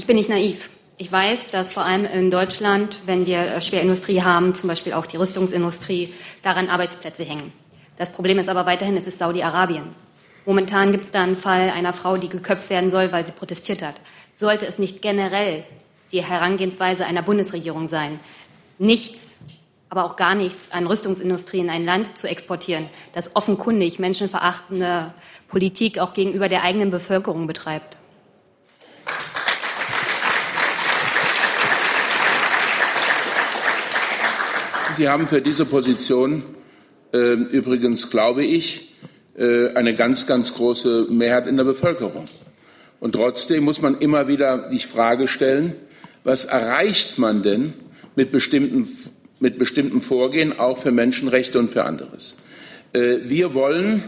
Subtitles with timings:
[0.00, 0.70] Ich bin nicht naiv.
[0.96, 5.04] Ich weiß, dass vor allem in Deutschland, wenn wir äh, Schwerindustrie haben, zum Beispiel auch
[5.04, 7.52] die Rüstungsindustrie, daran Arbeitsplätze hängen.
[7.98, 9.84] Das Problem ist aber weiterhin, es ist Saudi-Arabien.
[10.46, 13.82] Momentan gibt es da einen Fall einer Frau, die geköpft werden soll, weil sie protestiert
[13.82, 13.96] hat.
[14.34, 15.64] Sollte es nicht generell
[16.12, 18.20] die Herangehensweise einer Bundesregierung sein,
[18.78, 19.18] nichts,
[19.90, 25.12] aber auch gar nichts an Rüstungsindustrie in ein Land zu exportieren, das offenkundig menschenverachtende
[25.48, 27.98] Politik auch gegenüber der eigenen Bevölkerung betreibt?
[35.00, 36.42] Sie haben für diese Position
[37.14, 38.92] äh, übrigens, glaube ich,
[39.34, 42.26] äh, eine ganz, ganz große Mehrheit in der Bevölkerung.
[43.00, 45.72] Und trotzdem muss man immer wieder die Frage stellen,
[46.22, 47.72] was erreicht man denn
[48.14, 48.86] mit bestimmten,
[49.38, 52.36] mit bestimmten Vorgehen auch für Menschenrechte und für anderes?
[52.92, 54.02] Äh, wir wollen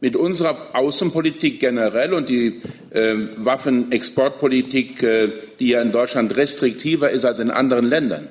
[0.00, 7.26] mit unserer Außenpolitik generell und die äh, Waffenexportpolitik, äh, die ja in Deutschland restriktiver ist
[7.26, 8.28] als in anderen Ländern,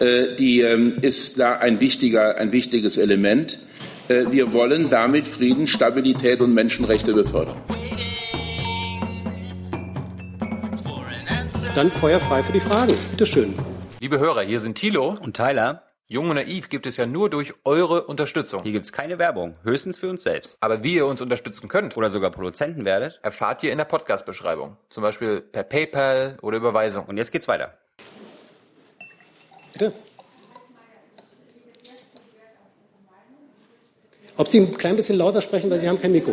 [0.00, 3.58] die ähm, ist da ein, wichtiger, ein wichtiges Element.
[4.08, 7.60] Äh, wir wollen damit Frieden, Stabilität und Menschenrechte befördern.
[11.74, 12.94] Dann Feuer frei für die Fragen.
[13.10, 13.54] Bitte schön.
[14.00, 15.84] Liebe Hörer, hier sind Thilo und Tyler.
[16.06, 18.62] Jung und Naiv gibt es ja nur durch eure Unterstützung.
[18.62, 20.56] Hier gibt es keine Werbung, höchstens für uns selbst.
[20.60, 24.78] Aber wie ihr uns unterstützen könnt oder sogar Produzenten werdet, erfahrt ihr in der Podcast-Beschreibung.
[24.88, 27.04] Zum Beispiel per PayPal oder Überweisung.
[27.04, 27.76] Und jetzt geht's weiter.
[29.72, 29.92] Bitte.
[34.36, 36.32] Ob Sie ein klein bisschen lauter sprechen, weil Sie haben kein Mikro.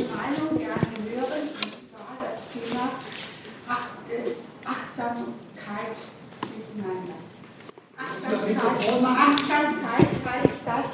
[9.17, 10.86] Achtsamkeit heißt das,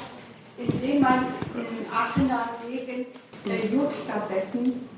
[0.56, 3.06] indem man in Aachener Gegend
[3.46, 4.88] äh, Jodtabletten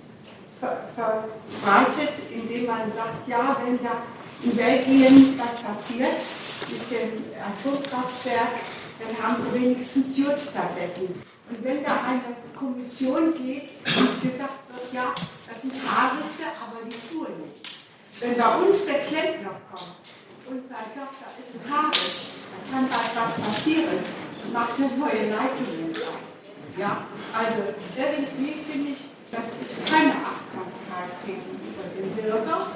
[0.60, 4.02] ver verbreitet, indem man sagt, ja, wenn da
[4.42, 6.22] in Belgien was passiert
[6.70, 8.60] mit dem Atomkraftwerk,
[8.98, 11.22] dann haben wir wenigstens Jodtabletten.
[11.50, 12.22] Und wenn da eine
[12.56, 15.14] Kommission geht und gesagt wird, ja,
[15.46, 17.64] das sind Haarrisse, aber die tun nicht.
[18.20, 20.00] Wenn bei uns der Klempner kommt
[20.48, 22.32] und da sagt, da ist ein Haarriss,
[22.70, 23.98] dann kann da was passieren.
[24.52, 25.92] Macht eine neue Leitung.
[26.78, 28.98] Ja, also irgendwie finde ich,
[29.30, 32.66] das ist keine Achtsamkeit gegenüber dem Bürger.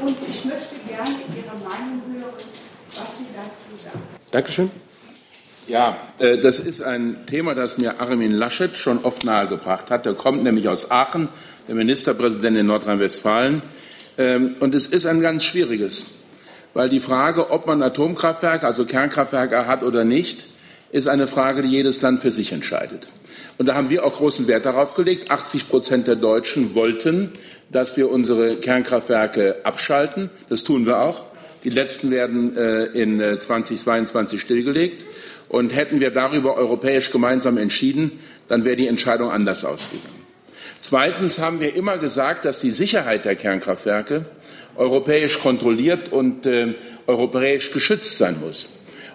[0.00, 2.44] Und ich möchte gerne Ihre Meinung hören,
[2.96, 4.30] was Sie.
[4.30, 4.70] Dankeschön.
[5.66, 10.06] Ja, äh, das ist ein Thema, das mir Armin Laschet schon oft nahegebracht hat.
[10.06, 11.28] Er kommt nämlich aus Aachen,
[11.68, 13.62] der Ministerpräsident in Nordrhein-Westfalen.
[14.18, 16.06] Ähm, und es ist ein ganz schwieriges,
[16.74, 20.48] weil die Frage, ob man Atomkraftwerke, also Kernkraftwerke hat oder nicht,
[20.92, 23.08] ist eine Frage, die jedes Land für sich entscheidet.
[23.58, 25.30] Und da haben wir auch großen Wert darauf gelegt.
[25.30, 27.30] 80 Prozent der Deutschen wollten,
[27.70, 30.30] dass wir unsere Kernkraftwerke abschalten.
[30.48, 31.29] Das tun wir auch.
[31.64, 35.06] Die letzten werden äh, in 2022 äh, stillgelegt.
[35.48, 38.12] Und hätten wir darüber europäisch gemeinsam entschieden,
[38.46, 40.20] dann wäre die Entscheidung anders ausgegangen.
[40.78, 44.26] Zweitens haben wir immer gesagt, dass die Sicherheit der Kernkraftwerke
[44.76, 46.74] europäisch kontrolliert und äh,
[47.06, 48.68] europäisch geschützt sein muss.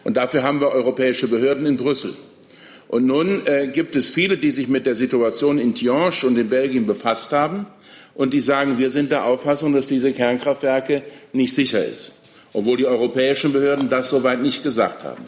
[0.03, 2.13] Und dafür haben wir europäische Behörden in Brüssel.
[2.87, 6.47] Und nun äh, gibt es viele, die sich mit der Situation in Tihange und in
[6.47, 7.65] Belgien befasst haben
[8.13, 11.01] und die sagen, wir sind der Auffassung, dass diese Kernkraftwerke
[11.33, 12.11] nicht sicher ist,
[12.55, 15.23] obwohl die europäischen Behörden das soweit nicht gesagt haben.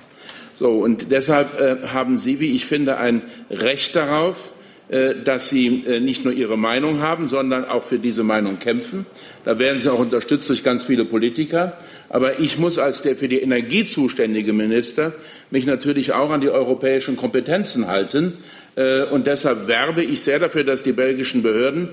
[0.54, 3.22] So, und deshalb äh, haben Sie, wie ich finde, ein
[3.52, 4.54] Recht darauf,
[4.90, 9.06] äh, dass Sie äh, nicht nur Ihre Meinung haben, sondern auch für diese Meinung kämpfen.
[9.44, 11.74] Da werden Sie auch unterstützt durch ganz viele Politiker.
[12.08, 15.14] Aber ich muss als der für die Energie zuständige Minister
[15.52, 18.38] mich natürlich auch an die europäischen Kompetenzen halten.
[18.78, 21.90] Äh, und deshalb werbe ich sehr dafür, dass die belgischen Behörden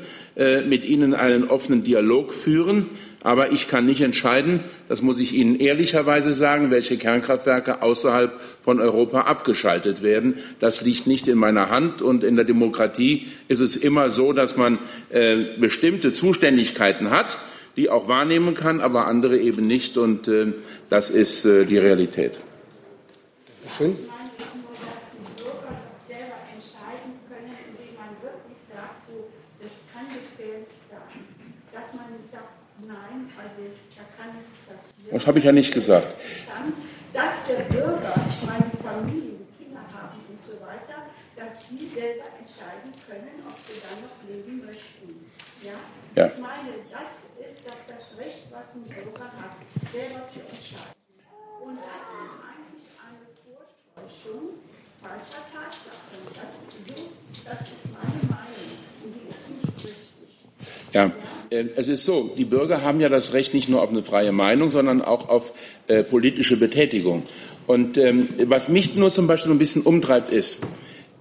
[0.67, 2.91] mit Ihnen einen offenen Dialog führen
[3.25, 8.81] aber ich kann nicht entscheiden, das muss ich Ihnen ehrlicherweise sagen, welche Kernkraftwerke außerhalb von
[8.81, 10.35] Europa abgeschaltet werden.
[10.61, 12.03] Das liegt nicht in meiner Hand.
[12.03, 17.39] Und in der Demokratie ist es immer so, dass man äh, bestimmte Zuständigkeiten hat,
[17.77, 19.97] die auch wahrnehmen kann, aber andere eben nicht.
[19.97, 20.53] Und äh,
[20.91, 22.39] das ist äh, die Realität.
[23.75, 23.97] Schön.
[35.15, 36.09] Das habe ich ja nicht gesagt.
[37.13, 41.07] Dass der Bürger, ich meine Familien, Kinder haben und so weiter,
[41.39, 45.31] dass die selber entscheiden können, ob sie dann noch leben möchten.
[45.63, 45.79] Ja?
[46.19, 46.33] ja.
[46.35, 49.55] Ich meine, das ist doch das Recht, was ein Bürger hat,
[49.95, 50.99] selber zu entscheiden.
[51.63, 54.59] Und das ist eigentlich eine Vortäuschung
[54.99, 56.27] falscher Tatsachen.
[56.35, 56.59] Das,
[57.47, 58.67] das ist meine Meinung.
[58.99, 60.43] Und die ist nicht richtig.
[60.91, 61.07] Ja.
[61.07, 61.11] Äh,
[61.77, 64.71] es ist so, die Bürger haben ja das Recht nicht nur auf eine freie Meinung,
[64.71, 65.53] sondern auch auf
[65.87, 67.25] äh, politische Betätigung.
[67.67, 70.59] Und ähm, was mich nur zum Beispiel so ein bisschen umtreibt, ist,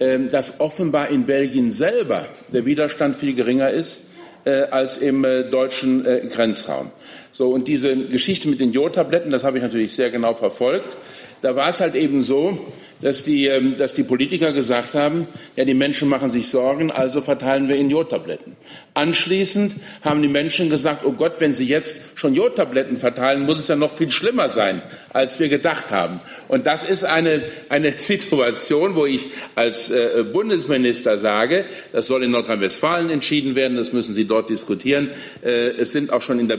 [0.00, 4.00] ähm, dass offenbar in Belgien selber der Widerstand viel geringer ist
[4.44, 6.90] äh, als im äh, deutschen äh, Grenzraum.
[7.36, 10.96] So, und diese Geschichte mit den Jodtabletten, das habe ich natürlich sehr genau verfolgt.
[11.42, 12.60] Da war es halt eben so,
[13.00, 15.26] dass die, ähm, dass die Politiker gesagt haben,
[15.56, 18.56] ja, die Menschen machen sich Sorgen, also verteilen wir ihnen Jodtabletten.
[18.94, 23.68] Anschließend haben die Menschen gesagt, oh Gott, wenn sie jetzt schon Jodtabletten verteilen, muss es
[23.68, 24.80] ja noch viel schlimmer sein,
[25.12, 26.20] als wir gedacht haben.
[26.48, 32.30] Und das ist eine, eine Situation, wo ich als äh, Bundesminister sage, das soll in
[32.30, 35.10] Nordrhein-Westfalen entschieden werden, das müssen Sie dort diskutieren.
[35.42, 36.56] Äh, es sind auch schon in der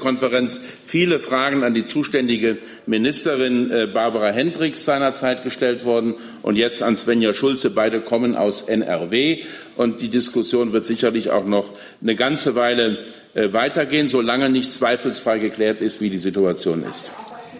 [0.00, 6.82] Bundespressekonferenz viele Fragen an die zuständige Ministerin äh, Barbara Hendricks seinerzeit gestellt worden und jetzt
[6.82, 7.70] an Svenja Schulze.
[7.70, 9.44] Beide kommen aus NRW
[9.76, 12.98] und die Diskussion wird sicherlich auch noch eine ganze Weile
[13.34, 17.10] äh, weitergehen, solange nicht zweifelsfrei geklärt ist, wie die Situation ist.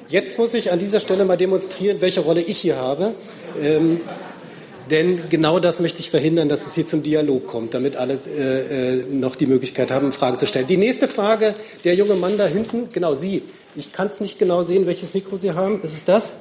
[0.09, 3.15] Jetzt muss ich an dieser Stelle mal demonstrieren, welche Rolle ich hier habe.
[3.63, 4.01] Ähm,
[4.91, 8.99] denn genau das möchte ich verhindern, dass es hier zum Dialog kommt, damit alle äh,
[8.99, 10.67] äh noch die Möglichkeit haben, Fragen zu stellen.
[10.67, 11.55] Die nächste Frage,
[11.85, 13.43] der junge Mann da hinten, genau Sie.
[13.77, 15.81] Ich kann es nicht genau sehen, welches Mikro Sie haben.
[15.83, 16.33] Ist es das?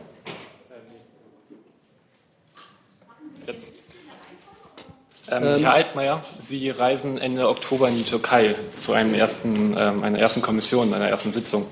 [5.31, 10.03] Ähm, ähm, Herr Altmaier, Sie reisen Ende Oktober in die Türkei zu einem ersten, ähm,
[10.03, 11.67] einer ersten Kommission, einer ersten Sitzung,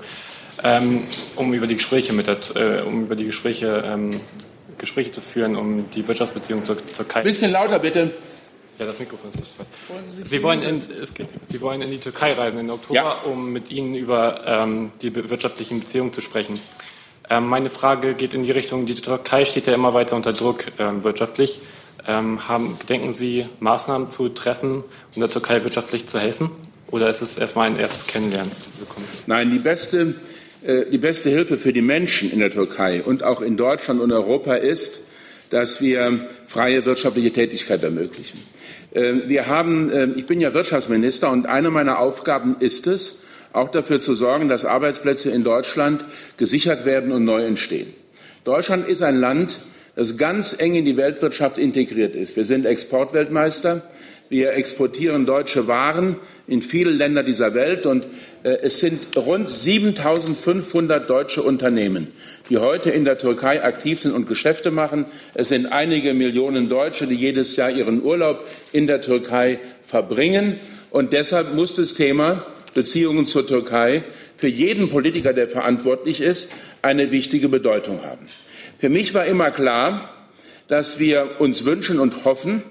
[0.62, 1.04] ähm,
[1.34, 4.20] um über die Gespräche mit der, äh, um über die Gespräche, ähm,
[4.78, 7.22] Gespräche zu führen, um die Wirtschaftsbeziehungen zur Türkei.
[7.22, 8.12] Bisschen lauter bitte.
[8.78, 9.54] Ja, das Mikrofon ist
[10.04, 13.12] Sie, Sie wollen in, es geht, Sie wollen in die Türkei reisen Ende Oktober, ja.
[13.22, 16.60] um mit Ihnen über ähm, die wirtschaftlichen Beziehungen zu sprechen.
[17.28, 21.60] meine Frage geht in die Richtung, die Türkei steht ja immer weiter unter Druck wirtschaftlich.
[22.06, 24.82] Ähm, haben, gedenken Sie, Maßnahmen zu treffen,
[25.14, 26.50] um der Türkei wirtschaftlich zu helfen?
[26.90, 28.50] Oder ist es erstmal ein erstes Kennenlernen?
[29.26, 30.14] Nein, die beste, äh,
[30.68, 34.54] die beste Hilfe für die Menschen in der Türkei und auch in Deutschland und Europa
[34.54, 35.00] ist,
[35.50, 38.38] dass wir freie wirtschaftliche Tätigkeit ermöglichen.
[38.92, 43.16] Äh, wir haben, äh, ich bin ja Wirtschaftsminister und eine meiner Aufgaben ist es,
[43.52, 46.04] auch dafür zu sorgen, dass Arbeitsplätze in Deutschland
[46.36, 47.92] gesichert werden und neu entstehen.
[48.44, 49.60] Deutschland ist ein Land,
[49.94, 52.36] das ganz eng in die Weltwirtschaft integriert ist.
[52.36, 53.82] Wir sind Exportweltmeister.
[54.30, 56.16] Wir exportieren deutsche Waren
[56.46, 58.06] in viele Länder dieser Welt und
[58.42, 62.08] äh, es sind rund 7500 deutsche Unternehmen,
[62.50, 65.06] die heute in der Türkei aktiv sind und Geschäfte machen.
[65.32, 70.60] Es sind einige Millionen Deutsche, die jedes Jahr ihren Urlaub in der Türkei verbringen.
[70.90, 74.04] Und deshalb muss das Thema Beziehungen zur Türkei
[74.36, 76.50] für jeden Politiker, der verantwortlich ist,
[76.82, 78.26] eine wichtige Bedeutung haben.
[78.76, 80.14] Für mich war immer klar,
[80.68, 82.62] dass wir uns wünschen und hoffen,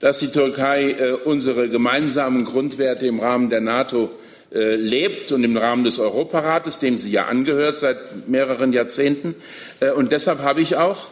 [0.00, 4.10] dass die Türkei äh, unsere gemeinsamen Grundwerte im Rahmen der NATO
[4.52, 9.34] äh, lebt und im Rahmen des Europarates, dem sie ja angehört seit mehreren Jahrzehnten.
[9.80, 11.10] Äh, und deshalb habe ich auch,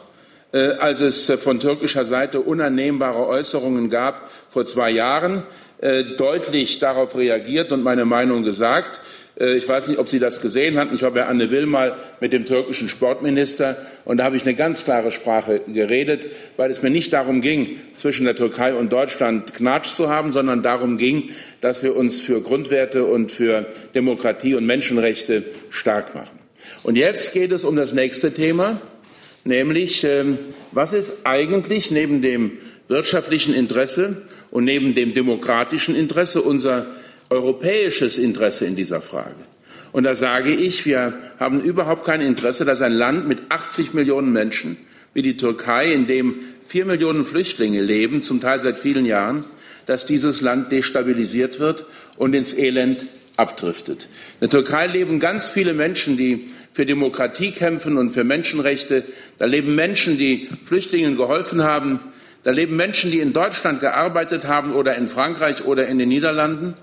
[0.52, 5.42] äh, als es von türkischer Seite unannehmbare Äußerungen gab vor zwei Jahren,
[5.73, 5.73] äh,
[6.16, 9.00] deutlich darauf reagiert und meine Meinung gesagt.
[9.38, 10.94] Äh, ich weiß nicht, ob Sie das gesehen hatten.
[10.94, 14.54] Ich war bei Anne Will mal mit dem türkischen Sportminister und da habe ich eine
[14.54, 19.54] ganz klare Sprache geredet, weil es mir nicht darum ging, zwischen der Türkei und Deutschland
[19.54, 24.66] Knatsch zu haben, sondern darum ging, dass wir uns für Grundwerte und für Demokratie und
[24.66, 26.38] Menschenrechte stark machen.
[26.82, 28.80] Und jetzt geht es um das nächste Thema,
[29.44, 30.38] nämlich ähm,
[30.72, 32.52] was ist eigentlich neben dem
[32.88, 36.86] wirtschaftlichen Interesse und neben dem demokratischen Interesse unser
[37.30, 39.34] europäisches Interesse in dieser Frage.
[39.92, 44.32] Und da sage ich, wir haben überhaupt kein Interesse, dass ein Land mit 80 Millionen
[44.32, 44.76] Menschen
[45.14, 49.44] wie die Türkei, in dem vier Millionen Flüchtlinge leben, zum Teil seit vielen Jahren,
[49.86, 51.86] dass dieses Land destabilisiert wird
[52.16, 54.08] und ins Elend abdriftet.
[54.40, 59.04] In der Türkei leben ganz viele Menschen, die für Demokratie kämpfen und für Menschenrechte.
[59.38, 62.00] Da leben Menschen, die Flüchtlingen geholfen haben.
[62.44, 66.74] Da leben Menschen, die in Deutschland gearbeitet haben oder in Frankreich oder in den Niederlanden.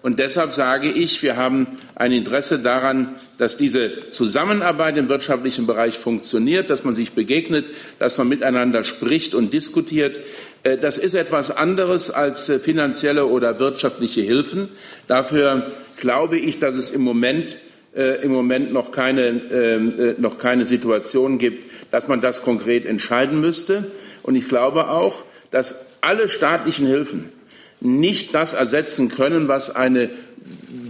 [0.00, 5.98] Und deshalb sage ich, wir haben ein Interesse daran, dass diese Zusammenarbeit im wirtschaftlichen Bereich
[5.98, 10.20] funktioniert, dass man sich begegnet, dass man miteinander spricht und diskutiert.
[10.62, 14.68] Äh, das ist etwas anderes als äh, finanzielle oder wirtschaftliche Hilfen.
[15.08, 17.58] Dafür glaube ich, dass es im Moment
[17.98, 23.40] äh, im Moment noch keine, ähm, noch keine Situation gibt, dass man das konkret entscheiden
[23.40, 23.90] müsste.
[24.22, 27.32] Und ich glaube auch, dass alle staatlichen Hilfen
[27.80, 30.10] nicht das ersetzen können, was eine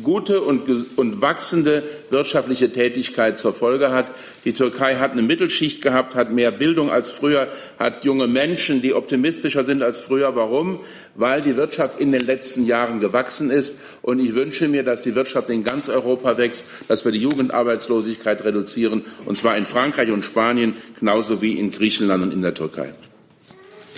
[0.03, 4.11] gute und, und wachsende wirtschaftliche Tätigkeit zur Folge hat.
[4.45, 8.95] Die Türkei hat eine Mittelschicht gehabt, hat mehr Bildung als früher, hat junge Menschen, die
[8.95, 10.35] optimistischer sind als früher.
[10.35, 10.81] Warum?
[11.15, 13.77] Weil die Wirtschaft in den letzten Jahren gewachsen ist.
[14.01, 18.45] Und ich wünsche mir, dass die Wirtschaft in ganz Europa wächst, dass wir die Jugendarbeitslosigkeit
[18.45, 22.93] reduzieren, und zwar in Frankreich und Spanien genauso wie in Griechenland und in der Türkei.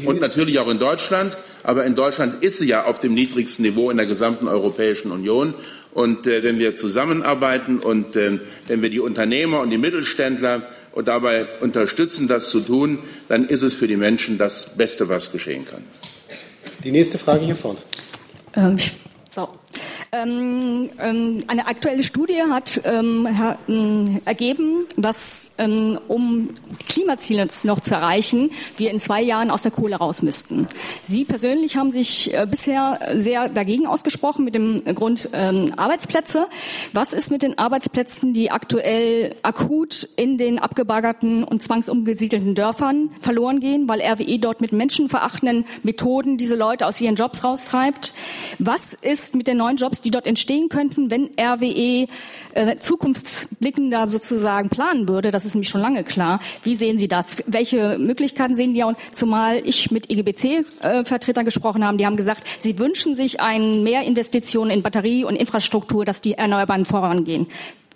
[0.04, 1.36] Und natürlich auch in Deutschland.
[1.62, 5.54] Aber in Deutschland ist sie ja auf dem niedrigsten Niveau in der gesamten Europäischen Union.
[5.92, 8.38] Und äh, wenn wir zusammenarbeiten und äh,
[8.68, 13.62] wenn wir die Unternehmer und die Mittelständler und dabei unterstützen, das zu tun, dann ist
[13.62, 15.82] es für die Menschen das Beste, was geschehen kann.
[16.84, 17.78] Die nächste Frage hier vorne.
[18.54, 18.76] Ähm,
[19.30, 19.48] so.
[20.12, 26.48] Ähm, ähm, eine aktuelle Studie hat ähm, her, ähm, ergeben, dass ähm, um
[26.88, 30.66] Klimaziele noch zu erreichen, wir in zwei Jahren aus der Kohle raus müssten.
[31.04, 36.48] Sie persönlich haben sich äh, bisher sehr dagegen ausgesprochen mit dem Grund ähm, Arbeitsplätze.
[36.92, 43.60] Was ist mit den Arbeitsplätzen, die aktuell akut in den abgebaggerten und zwangsumgesiedelten Dörfern verloren
[43.60, 48.12] gehen, weil RWE dort mit menschenverachtenden Methoden diese Leute aus ihren Jobs raustreibt?
[48.58, 52.06] Was ist mit den neuen Jobs, die dort entstehen könnten, wenn RWE
[52.54, 55.30] äh, zukunftsblickender sozusagen planen würde.
[55.30, 56.40] Das ist nämlich schon lange klar.
[56.62, 57.42] Wie sehen Sie das?
[57.46, 58.82] Welche Möglichkeiten sehen die?
[58.82, 64.02] Und zumal ich mit EGBC-Vertretern gesprochen habe, die haben gesagt, sie wünschen sich ein mehr
[64.02, 67.46] Investitionen in Batterie und Infrastruktur, dass die Erneuerbaren vorangehen.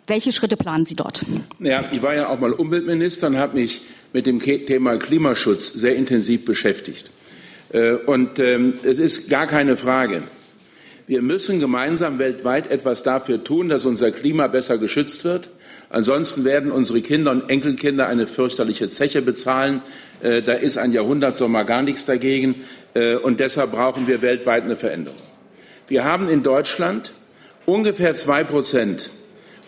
[0.07, 1.25] Welche Schritte planen Sie dort?
[1.61, 3.81] Ja, ich war ja auch mal Umweltminister und habe mich
[4.13, 7.11] mit dem Thema Klimaschutz sehr intensiv beschäftigt.
[7.73, 10.23] Äh, und ähm, es ist gar keine Frage,
[11.07, 15.51] wir müssen gemeinsam weltweit etwas dafür tun, dass unser Klima besser geschützt wird.
[15.91, 19.83] Ansonsten werden unsere Kinder und Enkelkinder eine fürchterliche Zeche bezahlen.
[20.23, 22.65] Äh, da ist ein Jahrhundertsommer gar nichts dagegen.
[22.95, 25.19] Äh, und deshalb brauchen wir weltweit eine Veränderung.
[25.89, 27.13] Wir haben in Deutschland
[27.67, 29.11] ungefähr zwei Prozent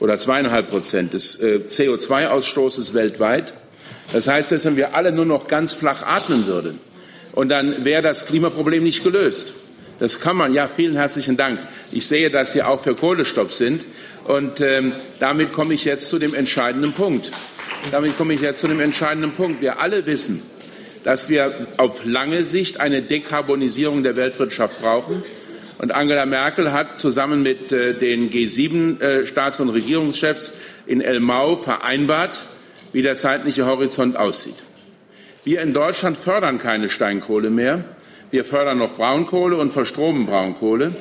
[0.01, 3.53] oder zweieinhalb Prozent des äh, CO2-Ausstoßes weltweit.
[4.13, 6.81] Das heißt, dass wenn wir alle nur noch ganz flach atmen würden,
[7.37, 9.53] und dann wäre das Klimaproblem nicht gelöst.
[9.99, 10.53] Das kann man.
[10.53, 11.63] Ja, vielen herzlichen Dank.
[11.91, 13.87] Ich sehe, dass Sie auch für Kohlestopp sind.
[14.25, 17.31] Und ähm, damit komme ich jetzt zu dem entscheidenden Punkt.
[17.93, 19.63] Damit komme ich jetzt zu dem entscheidenden Punkt.
[19.63, 20.43] Wir alle wissen,
[21.05, 25.23] dass wir auf lange Sicht eine Dekarbonisierung der Weltwirtschaft brauchen.
[25.79, 30.53] Und Angela Merkel hat zusammen mit äh, den G7-Staats- äh, und Regierungschefs
[30.87, 32.47] in Elmau vereinbart,
[32.93, 34.57] wie der zeitliche Horizont aussieht.
[35.45, 37.85] Wir in Deutschland fördern keine Steinkohle mehr.
[38.31, 40.93] Wir fördern noch Braunkohle und verstromen Braunkohle.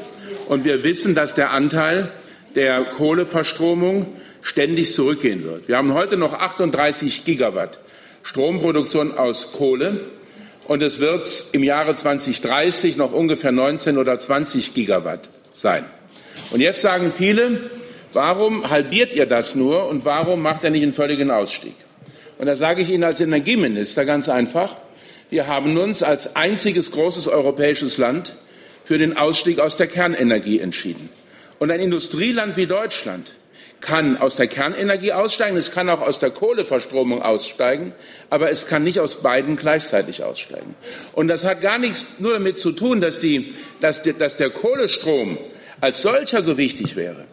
[0.47, 2.11] Und wir wissen, dass der Anteil
[2.53, 4.05] der Kohleverstromung
[4.41, 5.67] ständig zurückgehen wird.
[5.67, 7.79] Wir haben heute noch 38 Gigawatt
[8.23, 10.01] Stromproduktion aus Kohle.
[10.67, 15.85] Und es wird im Jahre 2030 noch ungefähr 19 oder 20 Gigawatt sein.
[16.51, 17.69] Und jetzt sagen viele,
[18.13, 21.75] warum halbiert ihr das nur und warum macht er nicht einen völligen Ausstieg?
[22.37, 24.75] Und da sage ich Ihnen als Energieminister ganz einfach,
[25.29, 28.35] wir haben uns als einziges großes europäisches Land
[28.83, 31.09] für den Ausstieg aus der Kernenergie entschieden.
[31.57, 33.31] Und ein Industrieland wie Deutschland
[33.81, 37.93] kann aus der Kernenergie aussteigen, es kann auch aus der Kohleverstromung aussteigen,
[38.29, 40.75] aber es kann nicht aus beiden gleichzeitig aussteigen.
[41.13, 44.49] Und das hat gar nichts nur damit zu tun, dass, die, dass, die, dass der
[44.49, 45.37] Kohlestrom
[45.81, 47.25] als solcher so wichtig wäre,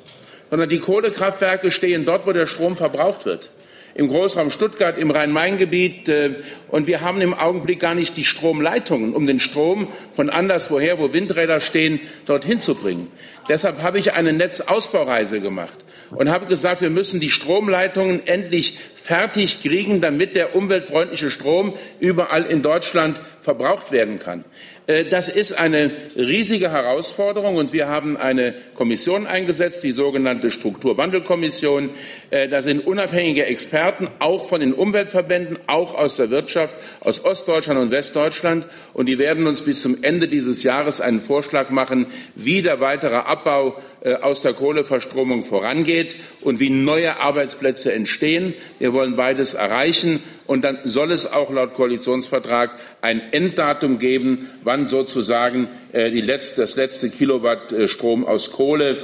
[0.50, 3.50] sondern die Kohlekraftwerke stehen dort, wo der Strom verbraucht wird
[3.94, 6.08] im Großraum Stuttgart, im Rhein-Main-Gebiet.
[6.08, 6.34] Äh,
[6.68, 11.12] und wir haben im Augenblick gar nicht die Stromleitungen, um den Strom von anderswoher, wo
[11.12, 13.08] Windräder stehen, dorthin zu bringen.
[13.49, 15.76] Deshalb habe ich eine Netzausbaureise gemacht
[16.11, 22.44] und habe gesagt, wir müssen die Stromleitungen endlich fertig kriegen, damit der umweltfreundliche Strom überall
[22.44, 24.44] in Deutschland verbraucht werden kann.
[24.87, 31.90] Äh, das ist eine riesige Herausforderung und wir haben eine Kommission eingesetzt, die sogenannte Strukturwandelkommission.
[32.30, 37.80] Äh, da sind unabhängige Experten, auch von den Umweltverbänden, auch aus der Wirtschaft, aus Ostdeutschland
[37.80, 38.66] und Westdeutschland.
[38.92, 43.16] Und die werden uns bis zum Ende dieses Jahres einen Vorschlag machen, wie der weitere
[43.32, 48.54] Abbau äh, aus der Kohleverstromung vorangeht und wie neue Arbeitsplätze entstehen.
[48.78, 50.22] Wir wollen beides erreichen.
[50.46, 56.76] Und dann soll es auch laut Koalitionsvertrag ein Enddatum geben, wann sozusagen äh, letzte, das
[56.76, 58.98] letzte Kilowatt äh, Strom aus Kohle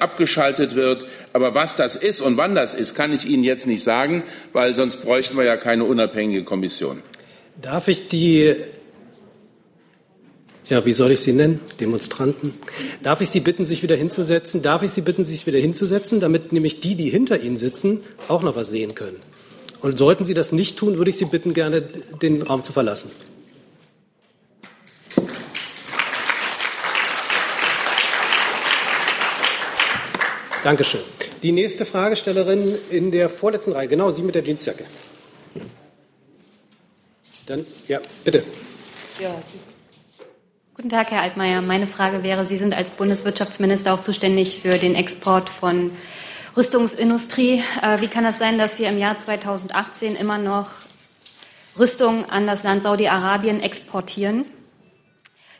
[0.00, 1.06] abgeschaltet wird.
[1.32, 4.74] Aber was das ist und wann das ist, kann ich Ihnen jetzt nicht sagen, weil
[4.74, 7.02] sonst bräuchten wir ja keine unabhängige Kommission.
[7.62, 8.54] Darf ich die
[10.66, 11.60] ja, wie soll ich Sie nennen?
[11.80, 12.54] Demonstranten.
[13.02, 14.62] Darf ich Sie bitten, sich wieder hinzusetzen?
[14.62, 18.42] Darf ich Sie bitten, sich wieder hinzusetzen, damit nämlich die, die hinter Ihnen sitzen, auch
[18.42, 19.20] noch was sehen können?
[19.80, 23.10] Und sollten Sie das nicht tun, würde ich Sie bitten, gerne den Raum zu verlassen.
[30.62, 31.00] Dankeschön.
[31.42, 34.84] Die nächste Fragestellerin in der vorletzten Reihe, genau Sie mit der Jeansjacke.
[37.46, 38.44] Dann, ja, bitte.
[39.20, 39.42] Ja,
[40.82, 41.60] Guten Tag, Herr Altmaier.
[41.60, 45.92] Meine Frage wäre, Sie sind als Bundeswirtschaftsminister auch zuständig für den Export von
[46.56, 47.62] Rüstungsindustrie.
[47.80, 50.70] Äh, wie kann es das sein, dass wir im Jahr 2018 immer noch
[51.78, 54.44] Rüstung an das Land Saudi-Arabien exportieren,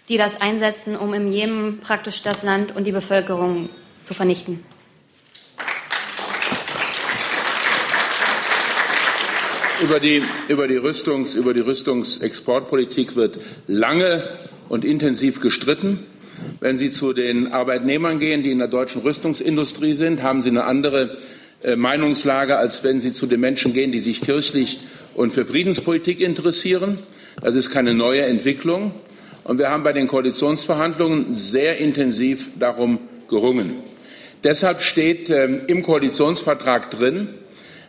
[0.09, 3.69] die das einsetzen, um im Jemen praktisch das Land und die Bevölkerung
[4.03, 4.65] zu vernichten?
[9.85, 13.39] Über die, über die, Rüstungs, über die Rüstungsexportpolitik wird
[13.69, 15.99] lange und intensiv gestritten.
[16.59, 20.65] Wenn Sie zu den Arbeitnehmern gehen, die in der deutschen Rüstungsindustrie sind, haben Sie eine
[20.65, 21.19] andere
[21.63, 24.79] äh, Meinungslage, als wenn Sie zu den Menschen gehen, die sich kirchlich
[25.15, 26.97] und für Friedenspolitik interessieren.
[27.43, 28.93] Das ist keine neue Entwicklung.
[29.45, 32.99] Und wir haben bei den Koalitionsverhandlungen sehr intensiv darum
[33.29, 33.75] gerungen.
[34.43, 37.29] Deshalb steht ähm, im Koalitionsvertrag drin,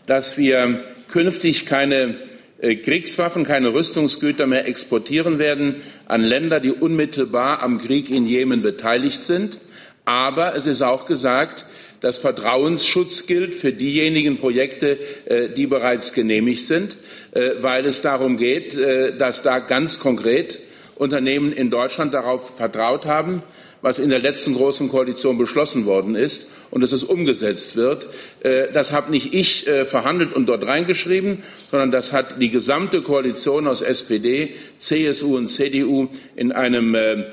[0.05, 2.17] dass wir künftig keine
[2.63, 9.21] Kriegswaffen, keine Rüstungsgüter mehr exportieren werden an Länder, die unmittelbar am Krieg in Jemen beteiligt
[9.21, 9.59] sind.
[10.05, 11.65] Aber es ist auch gesagt,
[11.99, 16.95] dass Vertrauensschutz gilt für diejenigen Projekte, äh, die bereits genehmigt sind,
[17.31, 18.77] äh, weil es darum geht,
[19.19, 20.59] dass da ganz konkret
[20.95, 23.43] Unternehmen in Deutschland darauf vertraut haben,
[23.83, 28.07] was in der letzten großen Koalition beschlossen worden ist und dass es umgesetzt wird.
[28.39, 33.01] Äh, das habe nicht ich äh, verhandelt und dort reingeschrieben, sondern das hat die gesamte
[33.01, 37.25] Koalition aus SPD, CSU und CDU in einem, äh,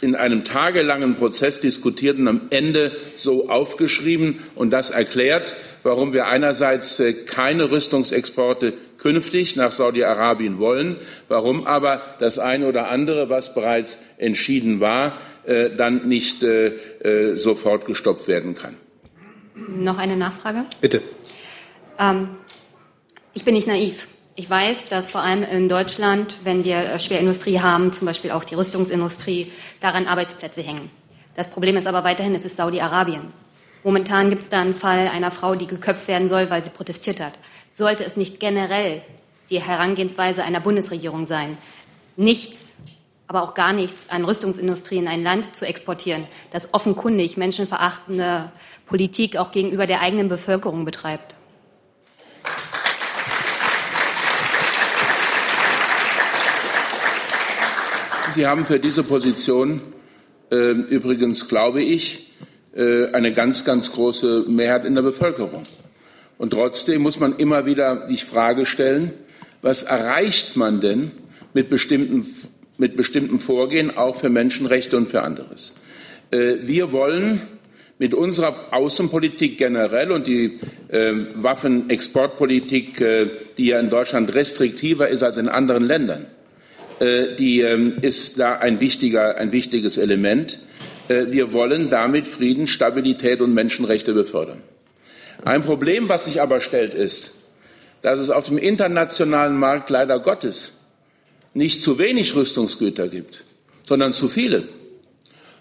[0.00, 4.38] in einem tagelangen Prozess diskutiert und am Ende so aufgeschrieben.
[4.54, 10.96] Und das erklärt, warum wir einerseits keine Rüstungsexporte künftig nach Saudi-Arabien wollen,
[11.28, 17.36] warum aber das eine oder andere, was bereits entschieden war, äh, dann nicht äh, äh,
[17.36, 18.76] sofort gestoppt werden kann.
[19.54, 20.66] Noch eine Nachfrage?
[20.82, 21.00] Bitte.
[21.98, 22.36] Ähm,
[23.32, 24.08] ich bin nicht naiv.
[24.34, 28.56] Ich weiß, dass vor allem in Deutschland, wenn wir Schwerindustrie haben, zum Beispiel auch die
[28.56, 29.50] Rüstungsindustrie,
[29.80, 30.90] daran Arbeitsplätze hängen.
[31.34, 33.32] Das Problem ist aber weiterhin, es ist Saudi-Arabien.
[33.84, 37.20] Momentan gibt es da einen Fall einer Frau, die geköpft werden soll, weil sie protestiert
[37.20, 37.32] hat.
[37.72, 39.00] Sollte es nicht generell
[39.48, 41.56] die Herangehensweise einer Bundesregierung sein,
[42.16, 42.67] nichts
[43.28, 48.50] aber auch gar nichts an Rüstungsindustrie in ein Land zu exportieren, das offenkundig menschenverachtende
[48.86, 51.34] Politik auch gegenüber der eigenen Bevölkerung betreibt.
[58.32, 59.82] Sie haben für diese Position
[60.50, 62.30] äh, übrigens, glaube ich,
[62.74, 65.64] äh, eine ganz, ganz große Mehrheit in der Bevölkerung.
[66.38, 69.12] Und trotzdem muss man immer wieder die Frage stellen,
[69.60, 71.10] was erreicht man denn
[71.52, 72.24] mit bestimmten
[72.78, 75.74] mit bestimmten Vorgehen, auch für Menschenrechte und für anderes.
[76.30, 77.42] Äh, wir wollen
[77.98, 85.22] mit unserer Außenpolitik generell und die äh, Waffenexportpolitik, äh, die ja in Deutschland restriktiver ist
[85.22, 86.26] als in anderen Ländern,
[87.00, 90.60] äh, die ähm, ist da ein, wichtiger, ein wichtiges Element.
[91.08, 94.62] Äh, wir wollen damit Frieden, Stabilität und Menschenrechte befördern.
[95.44, 97.32] Ein Problem, was sich aber stellt, ist,
[98.02, 100.72] dass es auf dem internationalen Markt leider Gottes
[101.58, 103.42] nicht zu wenig Rüstungsgüter gibt,
[103.84, 104.68] sondern zu viele.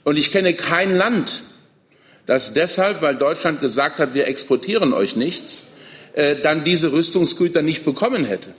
[0.03, 1.41] Und ich kenne kein Land,
[2.27, 5.63] das deshalb, weil Deutschland gesagt hat, wir exportieren euch nichts,
[6.13, 8.53] äh, dann diese Rüstungsgüter nicht bekommen hätte.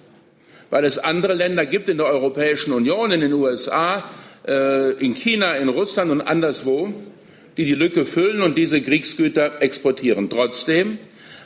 [0.69, 4.11] Weil es andere Länder gibt in der Europäischen Union, in den USA,
[4.47, 6.93] äh, in China, in Russland und anderswo,
[7.57, 10.29] die die Lücke füllen und diese Kriegsgüter exportieren.
[10.29, 10.99] Trotzdem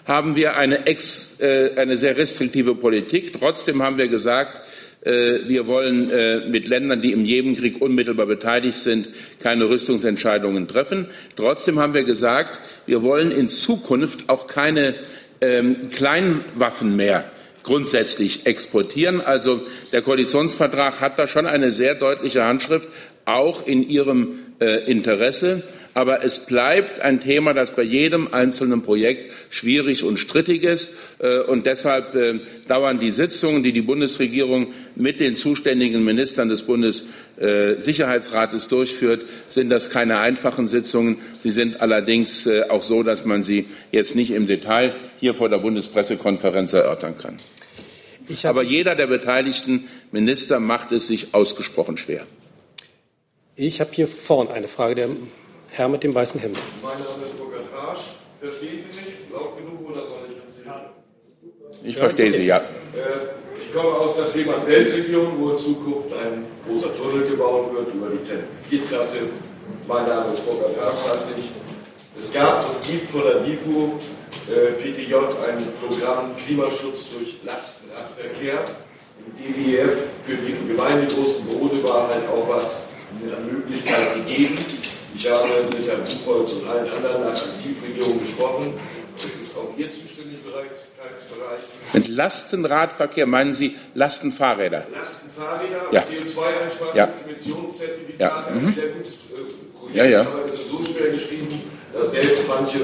[0.06, 3.32] haben wir eine, ex, äh, eine sehr restriktive Politik.
[3.38, 4.66] Trotzdem haben wir gesagt,
[5.04, 9.08] wir wollen äh, mit Ländern, die im Jemenkrieg unmittelbar beteiligt sind,
[9.40, 11.08] keine Rüstungsentscheidungen treffen.
[11.36, 14.94] Trotzdem haben wir gesagt, wir wollen in Zukunft auch keine
[15.40, 17.24] ähm, Kleinwaffen mehr
[17.62, 19.20] grundsätzlich exportieren.
[19.20, 19.62] Also
[19.92, 22.88] der Koalitionsvertrag hat da schon eine sehr deutliche Handschrift,
[23.24, 25.62] auch in Ihrem äh, Interesse.
[25.94, 30.94] Aber es bleibt ein Thema, das bei jedem einzelnen Projekt schwierig und strittig ist.
[31.18, 36.62] Äh, und deshalb äh, dauern die Sitzungen, die die Bundesregierung mit den zuständigen Ministern des
[36.62, 41.18] Bundessicherheitsrates durchführt, sind das keine einfachen Sitzungen.
[41.42, 45.50] Sie sind allerdings äh, auch so, dass man sie jetzt nicht im Detail hier vor
[45.50, 47.36] der Bundespressekonferenz erörtern kann.
[48.44, 52.24] Aber jeder der beteiligten Minister macht es sich ausgesprochen schwer.
[53.56, 54.94] Ich habe hier vorne eine Frage.
[54.94, 55.08] Der
[55.74, 56.58] Herr mit dem weißen Hemd.
[56.82, 58.14] Mein Name ist Burkhard Rasch.
[58.40, 60.36] Verstehen Sie mich laut genug oder soll ich
[61.82, 62.58] Sie Ich verstehe Sie, ja.
[62.58, 62.62] Äh,
[63.58, 68.76] ich komme aus der Fehmarn-Belt-Region, wo in Zukunft ein großer Tunnel gebaut wird über die
[68.76, 69.30] G-Trasse.
[69.88, 71.48] Mein Name ist Burkhard Rasch, sagte ich.
[72.18, 73.92] Es gab und gibt von der DIFU
[74.50, 78.62] äh, PTJ ein Programm Klimaschutz durch Lastenradverkehr.
[79.24, 82.88] Im DWF für die gemeindegroßen Boote war halt auch was
[83.22, 84.58] eine Möglichkeit gegeben.
[85.14, 88.74] Ich habe mit Herrn Buchholz und allen anderen nach Aktivregierung gesprochen.
[89.16, 91.62] Das ist auch Ihr Zuständigkeitsbereich.
[91.92, 94.86] Mit Lastenradverkehr meinen Sie Lastenfahrräder?
[94.92, 96.00] Lastenfahrräder, ja.
[96.00, 97.08] CO2-Einsparung, ja.
[97.28, 98.46] Emissionszertifikate, ja.
[98.50, 98.68] mhm.
[98.68, 100.20] ein sehr gutes äh, Projekt, ja, ja.
[100.22, 102.80] aber es ist so schwer geschrieben, dass selbst manche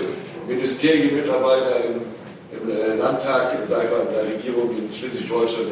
[0.47, 2.03] Ministerienmitarbeiter im,
[2.53, 5.67] im äh, Landtag, mal, in der Regierung in Schleswig-Holstein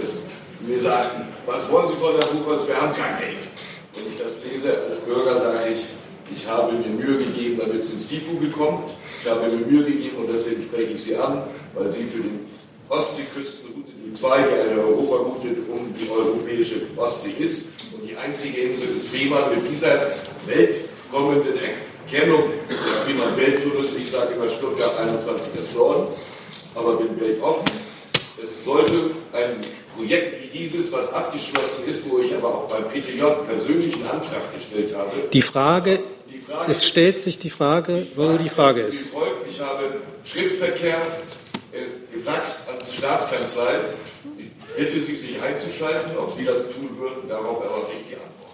[0.61, 3.38] mir sagten, was wollen Sie von der Buchholz, wir haben kein Geld.
[3.95, 5.87] Wenn ich das lese als Bürger, sage ich,
[6.35, 8.95] ich habe mir Mühe gegeben, damit es ins TIFU bekommt.
[9.23, 12.41] Ich habe mir Mühe gegeben und deswegen spreche ich Sie an, weil Sie für die
[12.89, 18.95] Ostseeküstenroute, die 2, die eine Europaroute um die europäische Ostsee ist und die einzige Insel
[18.95, 20.12] des Fehmarn mit dieser
[20.47, 21.55] weltkommenden
[22.07, 26.27] Erkennung des Fehmarn-Welttunnels, ich sage immer Stuttgart 21 des Nordens,
[26.75, 27.67] aber bin weltoffen.
[28.41, 29.65] Es sollte ein
[29.97, 34.95] Projekt wie dieses, was abgeschlossen ist, wo ich aber auch beim PTJ persönlichen Antrag gestellt
[34.95, 35.29] habe.
[35.33, 36.01] Die Frage
[36.68, 39.04] es stellt sich die Frage, wo die Frage ist.
[39.48, 41.00] Ich habe Schriftverkehr
[42.12, 43.80] gefaxt ans Staatskanzlei.
[44.38, 47.28] Ich bitte Sie, sich einzuschalten, ob Sie das tun würden.
[47.28, 48.46] Darauf erwarte ich die Antwort.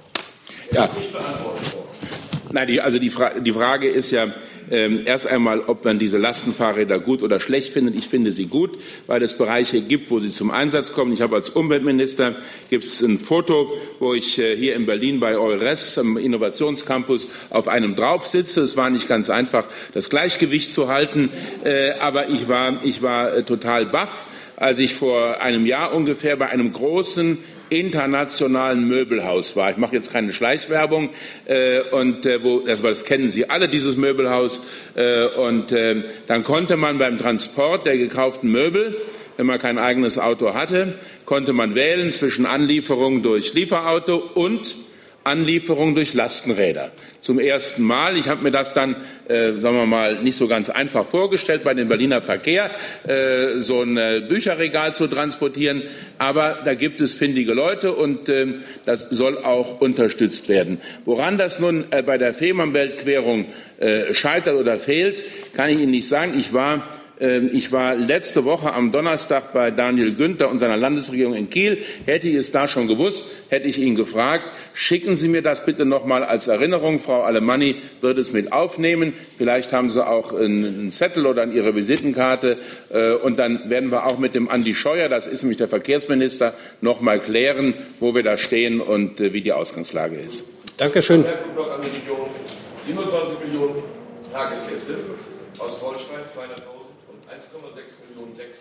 [0.72, 0.88] Ja.
[0.98, 2.31] Nicht beantwortet worden.
[2.52, 4.34] Nein, die, also die, Fra die Frage ist ja
[4.70, 7.96] ähm, erst einmal, ob man diese Lastenfahrräder gut oder schlecht findet.
[7.96, 11.12] Ich finde sie gut, weil es Bereiche gibt, wo sie zum Einsatz kommen.
[11.12, 12.36] Ich habe als Umweltminister
[12.68, 17.68] gibt es ein Foto, wo ich äh, hier in Berlin bei Eures am Innovationscampus auf
[17.68, 18.60] einem drauf sitze.
[18.60, 21.30] Es war nicht ganz einfach, das Gleichgewicht zu halten,
[21.64, 24.26] äh, aber ich war, ich war äh, total baff
[24.62, 27.38] als ich vor einem Jahr ungefähr bei einem großen
[27.78, 29.70] internationalen Möbelhaus war.
[29.70, 31.10] Ich mache jetzt keine Schleichwerbung
[31.46, 34.60] äh, und äh, wo das, das kennen Sie alle dieses Möbelhaus
[34.94, 38.96] äh, und äh, dann konnte man beim Transport der gekauften Möbel
[39.38, 44.76] wenn man kein eigenes Auto hatte, konnte man wählen zwischen Anlieferung durch Lieferauto und
[45.24, 46.90] Anlieferung durch Lastenräder.
[47.20, 48.16] Zum ersten Mal.
[48.16, 48.96] Ich habe mir das dann,
[49.28, 52.70] äh, sagen wir mal, nicht so ganz einfach vorgestellt, bei dem Berliner Verkehr
[53.06, 55.82] äh, so ein äh, Bücherregal zu transportieren.
[56.18, 58.54] Aber da gibt es findige Leute und äh,
[58.84, 60.80] das soll auch unterstützt werden.
[61.04, 63.46] Woran das nun äh, bei der Fehmarnbeltquerung
[63.78, 66.36] äh, scheitert oder fehlt, kann ich Ihnen nicht sagen.
[66.36, 67.01] Ich war
[67.52, 71.78] ich war letzte Woche am Donnerstag bei Daniel Günther und seiner Landesregierung in Kiel.
[72.04, 75.84] Hätte ich es da schon gewusst, hätte ich ihn gefragt, schicken Sie mir das bitte
[75.84, 76.98] noch mal als Erinnerung.
[76.98, 79.12] Frau Alemanni wird es mit aufnehmen.
[79.38, 82.58] Vielleicht haben Sie auch einen Zettel oder Ihre Visitenkarte.
[83.22, 87.00] Und dann werden wir auch mit dem Andi Scheuer, das ist nämlich der Verkehrsminister, noch
[87.00, 90.44] mal klären, wo wir da stehen und wie die Ausgangslage ist.
[90.76, 91.24] Dankeschön.
[92.84, 93.76] 27 Millionen
[94.32, 94.94] Tagesgäste
[95.58, 96.71] aus Holstein, 200.000.
[97.32, 98.58] 1,6 Millionen sechs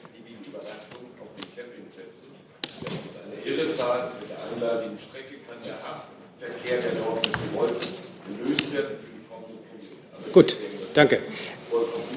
[0.47, 2.27] Übernachtungen auf den Campingplätzen.
[2.81, 4.11] Das ist eine irre Zahl.
[4.19, 9.27] Mit der einleisigen Strecke kann der Haftverkehr, der dort gewollt ist, gelöst werden für die
[9.27, 9.59] kommenden
[10.15, 10.57] also Gut,
[10.93, 11.21] danke.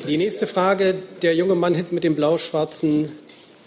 [0.07, 3.19] Die nächste Frage, der junge Mann hinten mit dem blau-schwarzen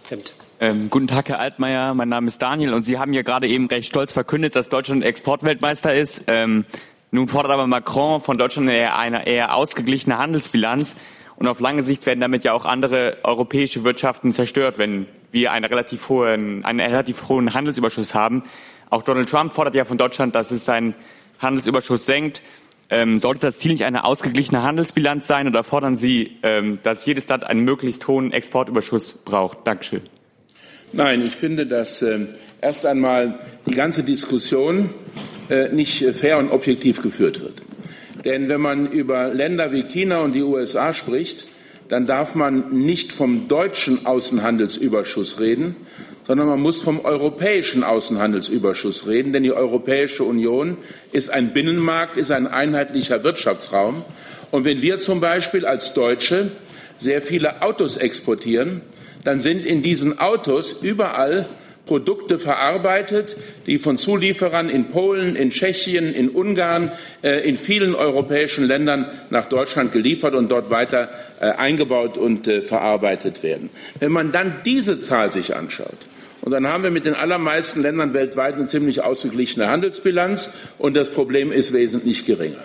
[0.09, 0.33] Hemd.
[0.59, 1.93] Ähm, guten Tag, Herr Altmaier.
[1.93, 5.03] Mein Name ist Daniel und Sie haben ja gerade eben recht stolz verkündet, dass Deutschland
[5.03, 6.23] Exportweltmeister ist.
[6.27, 6.65] Ähm,
[7.11, 10.95] nun fordert aber Macron von Deutschland eher eine eher ausgeglichene Handelsbilanz.
[11.37, 15.65] Und auf lange Sicht werden damit ja auch andere europäische Wirtschaften zerstört, wenn wir einen
[15.65, 18.43] relativ hohen, einen relativ hohen Handelsüberschuss haben.
[18.89, 20.95] Auch Donald Trump fordert ja von Deutschland, dass es seinen
[21.39, 22.41] Handelsüberschuss senkt.
[22.89, 27.27] Ähm, sollte das Ziel nicht eine ausgeglichene Handelsbilanz sein oder fordern Sie, ähm, dass jedes
[27.27, 29.67] Land einen möglichst hohen Exportüberschuss braucht?
[29.67, 30.01] Dankeschön.
[30.93, 32.27] Nein, ich finde, dass äh,
[32.61, 34.89] erst einmal die ganze Diskussion
[35.49, 37.61] äh, nicht fair und objektiv geführt wird.
[38.27, 41.47] Denn wenn man über Länder wie China und die USA spricht,
[41.87, 45.77] dann darf man nicht vom deutschen Außenhandelsüberschuss reden,
[46.27, 50.75] sondern man muss vom europäischen Außenhandelsüberschuss reden, denn die Europäische Union
[51.13, 54.03] ist ein Binnenmarkt, ist ein einheitlicher Wirtschaftsraum.
[54.51, 56.51] Und wenn wir zum Beispiel als Deutsche
[56.97, 58.81] sehr viele Autos exportieren,
[59.23, 61.47] dann sind in diesen Autos überall
[61.87, 66.91] Produkte verarbeitet, die von Zulieferern in Polen, in Tschechien, in Ungarn,
[67.23, 72.61] äh, in vielen europäischen Ländern nach Deutschland geliefert und dort weiter äh, eingebaut und äh,
[72.61, 73.71] verarbeitet werden.
[73.99, 75.97] Wenn man dann diese Zahl sich anschaut,
[76.41, 81.09] und dann haben wir mit den allermeisten Ländern weltweit eine ziemlich ausgeglichene Handelsbilanz und das
[81.09, 82.63] Problem ist wesentlich geringer.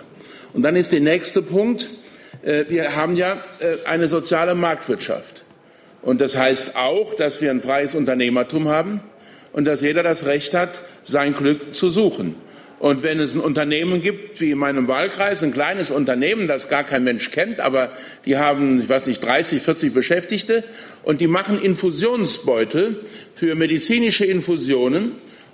[0.53, 1.89] Und dann ist der nächste Punkt,
[2.43, 3.41] wir haben ja
[3.85, 5.43] eine soziale Marktwirtschaft.
[6.01, 9.01] Und das heißt auch, dass wir ein freies Unternehmertum haben
[9.53, 12.35] und dass jeder das Recht hat, sein Glück zu suchen.
[12.79, 16.83] Und wenn es ein Unternehmen gibt, wie in meinem Wahlkreis, ein kleines Unternehmen, das gar
[16.83, 17.93] kein Mensch kennt, aber
[18.25, 20.65] die haben, ich weiß nicht, 30, 40 Beschäftigte
[21.03, 22.99] und die machen Infusionsbeutel
[23.35, 25.13] für medizinische Infusionen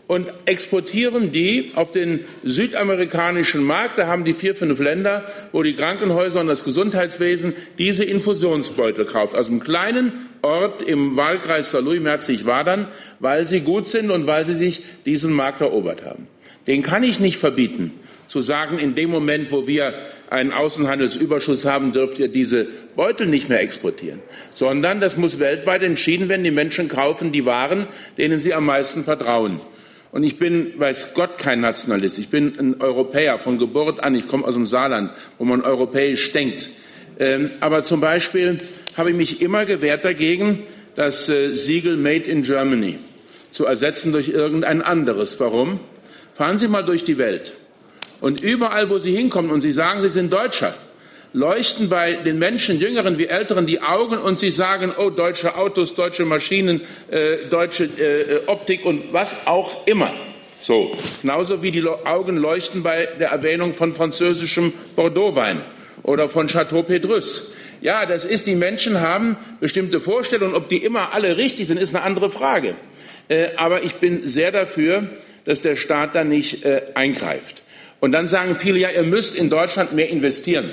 [0.09, 3.99] und exportieren die auf den südamerikanischen Markt.
[3.99, 9.35] Da haben die vier, fünf Länder, wo die Krankenhäuser und das Gesundheitswesen diese Infusionsbeutel kauft.
[9.35, 12.87] Aus einem kleinen Ort im Wahlkreis Saarlouis, Merzig-Wadern,
[13.19, 16.27] weil sie gut sind und weil sie sich diesen Markt erobert haben.
[16.65, 17.91] Den kann ich nicht verbieten,
[18.25, 19.93] zu sagen, in dem Moment, wo wir
[20.31, 26.29] einen Außenhandelsüberschuss haben, dürft ihr diese Beutel nicht mehr exportieren, sondern das muss weltweit entschieden
[26.29, 26.43] werden.
[26.43, 27.85] Die Menschen kaufen die Waren,
[28.17, 29.59] denen sie am meisten vertrauen.
[30.11, 32.17] Und ich bin, weiß Gott, kein Nationalist.
[32.17, 34.15] Ich bin ein Europäer von Geburt an.
[34.15, 36.69] Ich komme aus dem Saarland, wo man europäisch denkt.
[37.19, 38.57] Ähm, aber zum Beispiel
[38.97, 40.63] habe ich mich immer gewehrt dagegen,
[40.95, 42.99] das äh, Siegel Made in Germany
[43.51, 45.39] zu ersetzen durch irgendein anderes.
[45.39, 45.79] Warum?
[46.33, 47.53] Fahren Sie mal durch die Welt.
[48.21, 50.75] Und überall, wo Sie hinkommen und Sie sagen, Sie sind Deutscher,
[51.33, 55.95] leuchten bei den Menschen, Jüngeren wie Älteren, die Augen und sie sagen, oh, deutsche Autos,
[55.95, 60.11] deutsche Maschinen, äh, deutsche äh, Optik und was auch immer.
[60.61, 60.95] So.
[61.21, 65.61] Genauso wie die Augen leuchten bei der Erwähnung von französischem Bordeaux-Wein
[66.03, 67.51] oder von Chateau Pedrus.
[67.81, 70.53] Ja, das ist, die Menschen haben bestimmte Vorstellungen.
[70.53, 72.75] Ob die immer alle richtig sind, ist eine andere Frage.
[73.29, 75.07] Äh, aber ich bin sehr dafür,
[75.45, 77.63] dass der Staat da nicht äh, eingreift.
[78.01, 80.71] Und dann sagen viele, ja, ihr müsst in Deutschland mehr investieren.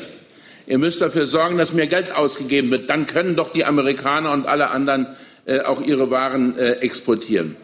[0.66, 2.90] Ihr müsst dafür sorgen, dass mehr Geld ausgegeben wird.
[2.90, 5.08] Dann können doch die Amerikaner und alle anderen
[5.46, 7.56] äh, auch ihre Waren äh, exportieren.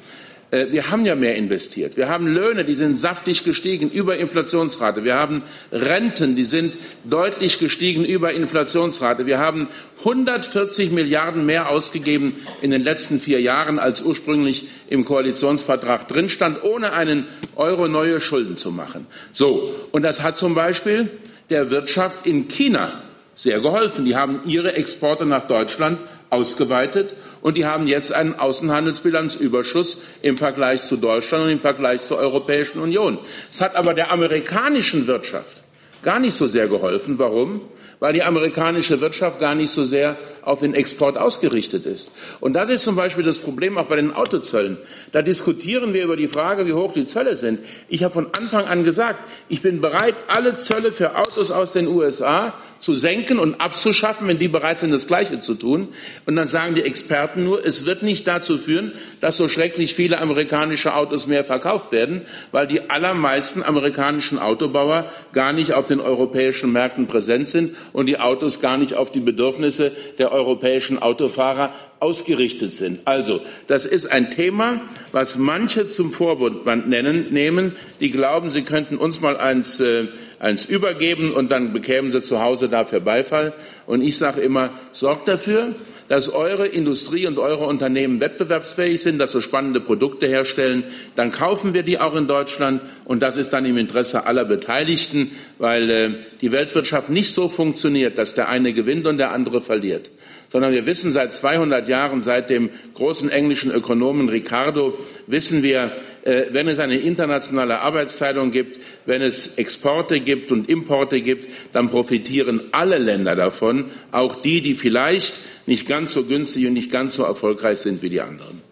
[0.52, 1.96] Äh, wir haben ja mehr investiert.
[1.96, 5.02] Wir haben Löhne, die sind saftig gestiegen über Inflationsrate.
[5.02, 9.26] Wir haben Renten, die sind deutlich gestiegen über Inflationsrate.
[9.26, 9.68] Wir haben
[10.00, 16.62] 140 Milliarden mehr ausgegeben in den letzten vier Jahren, als ursprünglich im Koalitionsvertrag drin stand,
[16.62, 19.06] ohne einen Euro neue Schulden zu machen.
[19.32, 19.74] So.
[19.90, 21.10] Und das hat zum Beispiel
[21.50, 23.02] der Wirtschaft in China
[23.34, 24.04] sehr geholfen.
[24.04, 26.00] Die haben ihre Exporte nach Deutschland
[26.30, 32.18] ausgeweitet und die haben jetzt einen Außenhandelsbilanzüberschuss im Vergleich zu Deutschland und im Vergleich zur
[32.18, 33.18] Europäischen Union.
[33.50, 35.58] Es hat aber der amerikanischen Wirtschaft
[36.02, 37.18] gar nicht so sehr geholfen.
[37.18, 37.60] Warum?
[38.02, 42.10] Weil die amerikanische Wirtschaft gar nicht so sehr auf den Export ausgerichtet ist.
[42.40, 44.76] Und das ist zum Beispiel das Problem auch bei den Autozöllen.
[45.12, 47.60] Da diskutieren wir über die Frage, wie hoch die Zölle sind.
[47.88, 51.86] Ich habe von Anfang an gesagt, ich bin bereit, alle Zölle für Autos aus den
[51.86, 55.88] USA zu senken und abzuschaffen, wenn die bereit sind, das Gleiche zu tun.
[56.26, 60.20] Und dann sagen die Experten nur, es wird nicht dazu führen, dass so schrecklich viele
[60.20, 66.72] amerikanische Autos mehr verkauft werden, weil die allermeisten amerikanischen Autobauer gar nicht auf den europäischen
[66.72, 71.72] Märkten präsent sind und die Autos gar nicht auf die Bedürfnisse der europäischen Autofahrer
[72.02, 73.00] ausgerichtet sind.
[73.04, 74.80] Also, das ist ein Thema,
[75.12, 80.08] was manche zum Vorwand nennen, nehmen, die glauben, sie könnten uns mal eins, äh,
[80.40, 83.52] eins übergeben und dann bekämen sie zu Hause dafür Beifall.
[83.86, 85.76] Und ich sage immer, sorgt dafür,
[86.08, 90.82] dass eure Industrie und eure Unternehmen wettbewerbsfähig sind, dass sie spannende Produkte herstellen,
[91.14, 95.30] dann kaufen wir die auch in Deutschland und das ist dann im Interesse aller Beteiligten,
[95.58, 96.10] weil äh,
[96.40, 100.10] die Weltwirtschaft nicht so funktioniert, dass der eine gewinnt und der andere verliert
[100.52, 105.92] sondern wir wissen seit 200 Jahren, seit dem großen englischen Ökonomen Ricardo, wissen wir,
[106.24, 111.90] äh, wenn es eine internationale Arbeitsteilung gibt, wenn es Exporte gibt und Importe gibt, dann
[111.90, 115.34] profitieren alle Länder davon, auch die, die vielleicht
[115.66, 118.62] nicht ganz so günstig und nicht ganz so erfolgreich sind wie die anderen.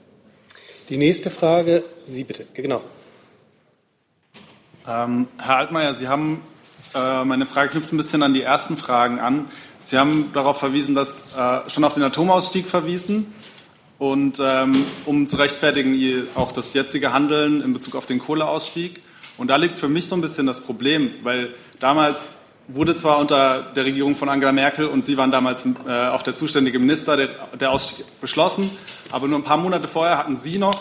[0.89, 2.83] Die nächste Frage, Sie bitte, genau.
[4.89, 6.41] Ähm, Herr Altmaier, Sie haben,
[6.95, 9.51] äh, meine Frage knüpft ein bisschen an die ersten Fragen an.
[9.81, 13.33] Sie haben darauf verwiesen, dass äh, schon auf den Atomausstieg verwiesen
[13.99, 19.03] und ähm, um zu rechtfertigen auch das jetzige Handeln in Bezug auf den Kohleausstieg.
[19.39, 22.35] Und da liegt für mich so ein bisschen das Problem, weil damals
[22.69, 26.37] wurde zwar unter der Regierung von Angela Merkel und Sie waren damals äh, auch der
[26.37, 28.71] zuständige Minister der, der Ausstieg beschlossen,
[29.11, 30.79] aber nur ein paar Monate vorher hatten Sie noch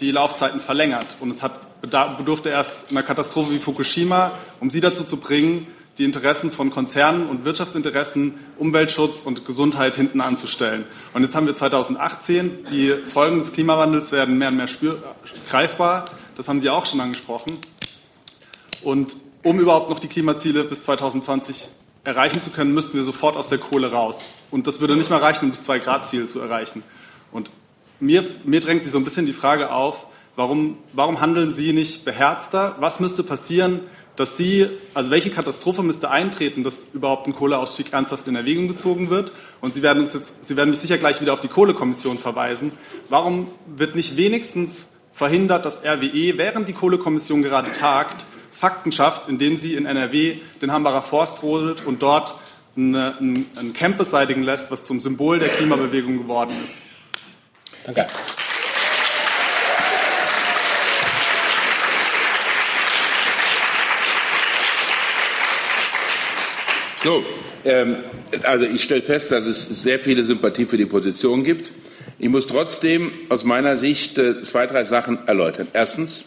[0.00, 5.04] die Laufzeiten verlängert und es hat, bedurfte erst einer Katastrophe wie Fukushima, um Sie dazu
[5.04, 5.66] zu bringen,
[5.98, 10.84] die Interessen von Konzernen und Wirtschaftsinteressen, Umweltschutz und Gesundheit hinten anzustellen.
[11.12, 14.68] Und jetzt haben wir 2018, die Folgen des Klimawandels werden mehr und mehr
[15.48, 16.04] greifbar.
[16.36, 17.58] Das haben Sie auch schon angesprochen.
[18.82, 21.68] Und um überhaupt noch die Klimaziele bis 2020
[22.04, 24.24] erreichen zu können, müssten wir sofort aus der Kohle raus.
[24.50, 26.82] Und das würde nicht mal reichen, um das Zwei-Grad-Ziel zu erreichen.
[27.30, 27.50] Und
[28.00, 32.04] mir, mir drängt sich so ein bisschen die Frage auf, warum, warum handeln Sie nicht
[32.04, 32.76] beherzter?
[32.80, 33.80] Was müsste passieren,
[34.20, 39.08] dass Sie, also welche Katastrophe müsste eintreten, dass überhaupt ein Kohleausstieg ernsthaft in Erwägung gezogen
[39.08, 39.32] wird?
[39.62, 42.72] Und Sie werden, uns jetzt, Sie werden mich sicher gleich wieder auf die Kohlekommission verweisen.
[43.08, 49.56] Warum wird nicht wenigstens verhindert, dass RWE, während die Kohlekommission gerade tagt, Fakten schafft, indem
[49.56, 52.34] sie in NRW den Hambacher Forst rodet und dort
[52.76, 56.84] einen, einen Camp beseitigen lässt, was zum Symbol der Klimabewegung geworden ist.
[57.84, 58.06] Danke.
[67.02, 67.24] So,
[67.64, 67.96] ähm,
[68.42, 71.72] also ich stelle fest, dass es sehr viele Sympathie für die Position gibt.
[72.18, 75.68] Ich muss trotzdem aus meiner Sicht äh, zwei, drei Sachen erläutern.
[75.72, 76.26] Erstens,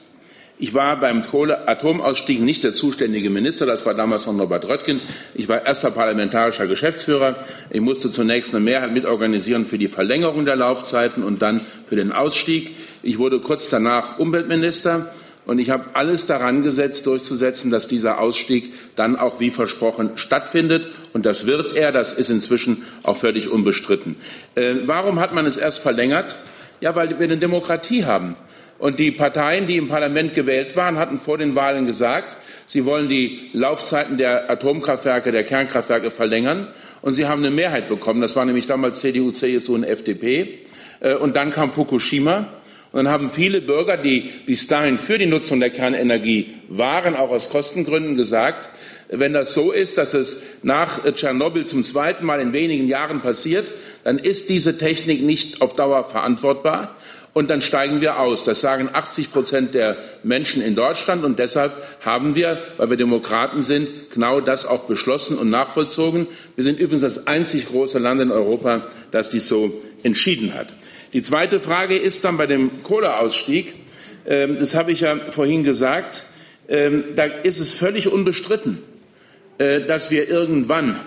[0.58, 5.00] ich war beim Kohle-Atomausstieg nicht der zuständige Minister, das war damals noch Norbert Röttgen.
[5.36, 7.36] Ich war erster parlamentarischer Geschäftsführer.
[7.70, 12.12] Ich musste zunächst eine Mehrheit mitorganisieren für die Verlängerung der Laufzeiten und dann für den
[12.12, 12.76] Ausstieg.
[13.04, 15.12] Ich wurde kurz danach Umweltminister.
[15.46, 20.88] Und ich habe alles daran gesetzt, durchzusetzen, dass dieser Ausstieg dann auch wie versprochen stattfindet.
[21.12, 21.92] Und das wird er.
[21.92, 24.16] Das ist inzwischen auch völlig unbestritten.
[24.56, 26.38] Äh, warum hat man es erst verlängert?
[26.80, 28.36] Ja, weil wir eine Demokratie haben.
[28.80, 33.08] Und die Parteien, die im Parlament gewählt waren, hatten vor den Wahlen gesagt, sie wollen
[33.08, 36.68] die Laufzeiten der Atomkraftwerke, der Kernkraftwerke verlängern.
[37.02, 38.22] Und sie haben eine Mehrheit bekommen.
[38.22, 40.60] Das war nämlich damals CDU, CSU und FDP.
[41.00, 42.48] Äh, und dann kam Fukushima.
[42.94, 47.32] Und dann haben viele Bürger, die bis dahin für die Nutzung der Kernenergie waren, auch
[47.32, 48.70] aus Kostengründen gesagt,
[49.10, 53.72] wenn das so ist, dass es nach Tschernobyl zum zweiten Mal in wenigen Jahren passiert,
[54.04, 56.96] dann ist diese Technik nicht auf Dauer verantwortbar.
[57.34, 58.44] Und dann steigen wir aus.
[58.44, 61.24] Das sagen 80 Prozent der Menschen in Deutschland.
[61.24, 66.28] Und deshalb haben wir, weil wir Demokraten sind, genau das auch beschlossen und nachvollzogen.
[66.56, 70.76] Wir sind übrigens das einzig große Land in Europa, das dies so entschieden hat.
[71.14, 73.76] Die zweite Frage ist dann bei dem Kohleausstieg,
[74.26, 76.26] ähm, das habe ich ja vorhin gesagt,
[76.68, 78.80] ähm, da ist es völlig unbestritten,
[79.60, 81.00] äh, dass wir irgendwann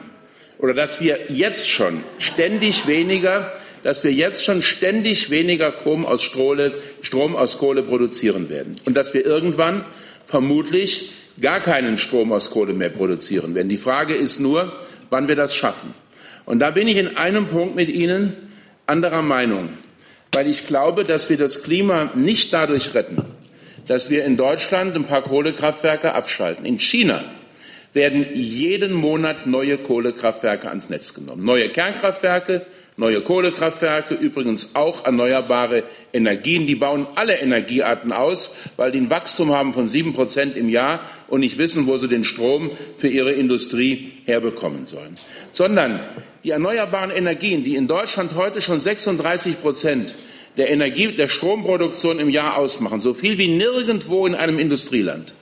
[0.58, 6.22] oder dass wir jetzt schon ständig weniger, dass wir jetzt schon ständig weniger Strom aus,
[6.22, 9.84] Strohle, Strom aus Kohle produzieren werden und dass wir irgendwann
[10.24, 13.68] vermutlich gar keinen Strom aus Kohle mehr produzieren werden.
[13.68, 14.72] Die Frage ist nur,
[15.10, 15.94] wann wir das schaffen.
[16.44, 18.34] Und da bin ich in einem Punkt mit Ihnen
[18.86, 19.70] anderer Meinung
[20.36, 23.22] weil ich glaube, dass wir das Klima nicht dadurch retten,
[23.86, 26.66] dass wir in Deutschland ein paar Kohlekraftwerke abschalten.
[26.66, 27.24] In China
[27.94, 31.42] werden jeden Monat neue Kohlekraftwerke ans Netz genommen.
[31.42, 32.66] Neue Kernkraftwerke,
[32.98, 36.66] neue Kohlekraftwerke, übrigens auch erneuerbare Energien.
[36.66, 41.00] Die bauen alle Energiearten aus, weil die ein Wachstum haben von sieben Prozent im Jahr
[41.28, 45.16] und nicht wissen, wo sie den Strom für ihre Industrie herbekommen sollen.
[45.50, 46.00] Sondern
[46.44, 50.14] die erneuerbaren Energien, die in Deutschland heute schon 36 Prozent
[50.56, 55.34] der Energie, der Stromproduktion im Jahr ausmachen, so viel wie nirgendwo in einem Industrieland.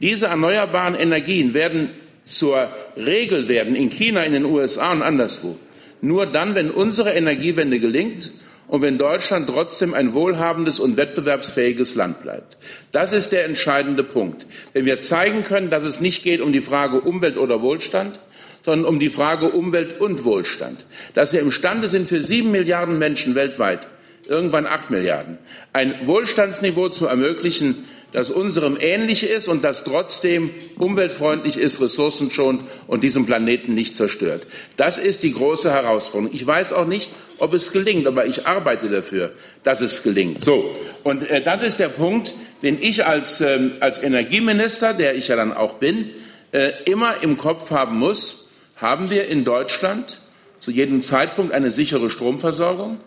[0.00, 1.90] Diese erneuerbaren Energien werden
[2.24, 5.58] zur Regel werden in China, in den USA und anderswo.
[6.00, 8.32] Nur dann, wenn unsere Energiewende gelingt
[8.68, 12.56] und wenn Deutschland trotzdem ein wohlhabendes und wettbewerbsfähiges Land bleibt.
[12.92, 14.46] Das ist der entscheidende Punkt.
[14.72, 18.20] Wenn wir zeigen können, dass es nicht geht um die Frage Umwelt oder Wohlstand,
[18.62, 20.84] sondern um die Frage Umwelt und Wohlstand.
[21.14, 23.88] Dass wir imstande sind, für sieben Milliarden Menschen weltweit
[24.30, 25.38] irgendwann acht Milliarden,
[25.72, 33.02] ein Wohlstandsniveau zu ermöglichen, das unserem ähnlich ist und das trotzdem umweltfreundlich ist, ressourcenschonend und
[33.02, 34.46] diesen Planeten nicht zerstört.
[34.76, 36.34] Das ist die große Herausforderung.
[36.34, 40.42] Ich weiß auch nicht, ob es gelingt, aber ich arbeite dafür, dass es gelingt.
[40.42, 45.28] So, und äh, das ist der Punkt, den ich als, ähm, als Energieminister, der ich
[45.28, 46.10] ja dann auch bin,
[46.52, 48.48] äh, immer im Kopf haben muss.
[48.76, 50.20] Haben wir in Deutschland
[50.58, 52.98] zu jedem Zeitpunkt eine sichere Stromversorgung?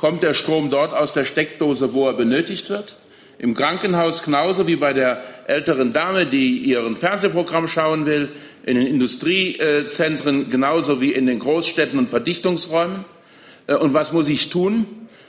[0.00, 2.96] Kommt der Strom dort aus der Steckdose, wo er benötigt wird.
[3.38, 8.30] Im Krankenhaus genauso wie bei der älteren Dame, die ihren Fernsehprogramm schauen will,
[8.64, 13.04] in den Industriezentren genauso wie in den Großstädten und Verdichtungsräumen.
[13.66, 14.86] Äh, und was muss ich tun,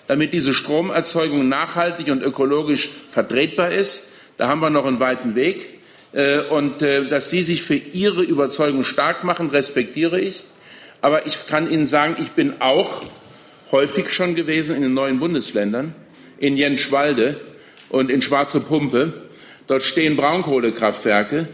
[0.07, 4.07] damit diese Stromerzeugung nachhaltig und ökologisch vertretbar ist?
[4.37, 5.81] Da haben wir noch einen weiten Weg.
[6.13, 10.45] Äh, und äh, dass Sie sich für Ihre Überzeugung stark machen, respektiere ich.
[11.01, 13.03] Aber ich kann Ihnen sagen, ich bin auch
[13.71, 15.95] häufig schon gewesen in den neuen Bundesländern,
[16.37, 17.39] in Jenschwalde
[17.89, 19.13] und in Schwarze Pumpe.
[19.67, 21.47] Dort stehen Braunkohlekraftwerke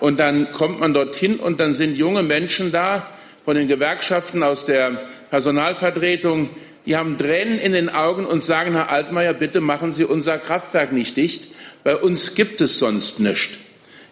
[0.00, 3.08] und dann kommt man dorthin und dann sind junge Menschen da
[3.44, 6.50] von den Gewerkschaften aus der Personalvertretung,
[6.84, 10.92] die haben Tränen in den Augen und sagen, Herr Altmaier, bitte machen Sie unser Kraftwerk
[10.92, 11.48] nicht dicht.
[11.82, 13.58] Bei uns gibt es sonst nichts.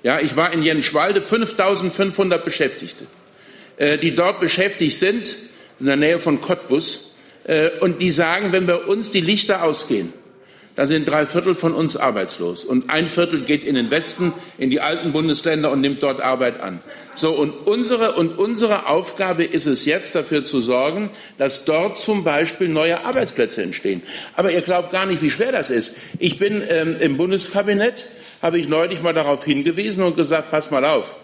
[0.03, 3.07] Ja, ich war in Jenschwalde, 5500 Beschäftigte,
[3.77, 5.37] äh, die dort beschäftigt sind,
[5.81, 7.14] in der Nähe von Cottbus.
[7.45, 10.13] Äh, und die sagen, wenn bei uns die Lichter ausgehen,
[10.77, 12.65] dann sind drei Viertel von uns arbeitslos.
[12.65, 16.61] Und ein Viertel geht in den Westen, in die alten Bundesländer und nimmt dort Arbeit
[16.61, 16.81] an.
[17.15, 22.25] So, und unsere, und unsere Aufgabe ist es jetzt, dafür zu sorgen, dass dort zum
[22.25, 24.03] Beispiel neue Arbeitsplätze entstehen.
[24.35, 25.95] Aber ihr glaubt gar nicht, wie schwer das ist.
[26.19, 28.09] Ich bin ähm, im Bundeskabinett
[28.43, 31.17] habe ich neulich mal darauf hingewiesen und gesagt, pass mal auf.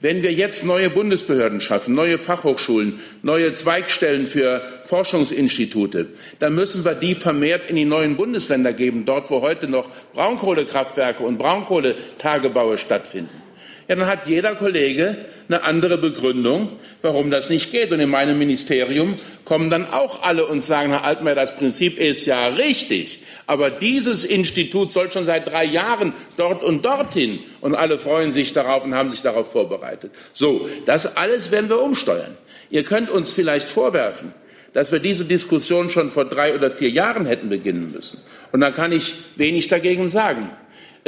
[0.00, 6.06] Wenn wir jetzt neue Bundesbehörden schaffen, neue Fachhochschulen, neue Zweigstellen für Forschungsinstitute,
[6.38, 11.24] dann müssen wir die vermehrt in die neuen Bundesländer geben, dort wo heute noch Braunkohlekraftwerke
[11.24, 13.47] und Braunkohletagebaue stattfinden
[13.88, 15.16] ja, dann hat jeder Kollege
[15.48, 17.90] eine andere Begründung, warum das nicht geht.
[17.90, 19.16] Und in meinem Ministerium
[19.46, 24.24] kommen dann auch alle und sagen, Herr Altmaier, das Prinzip ist ja richtig, aber dieses
[24.24, 27.38] Institut soll schon seit drei Jahren dort und dorthin.
[27.62, 30.12] Und alle freuen sich darauf und haben sich darauf vorbereitet.
[30.34, 32.36] So, das alles werden wir umsteuern.
[32.68, 34.34] Ihr könnt uns vielleicht vorwerfen,
[34.74, 38.20] dass wir diese Diskussion schon vor drei oder vier Jahren hätten beginnen müssen.
[38.52, 40.50] Und dann kann ich wenig dagegen sagen.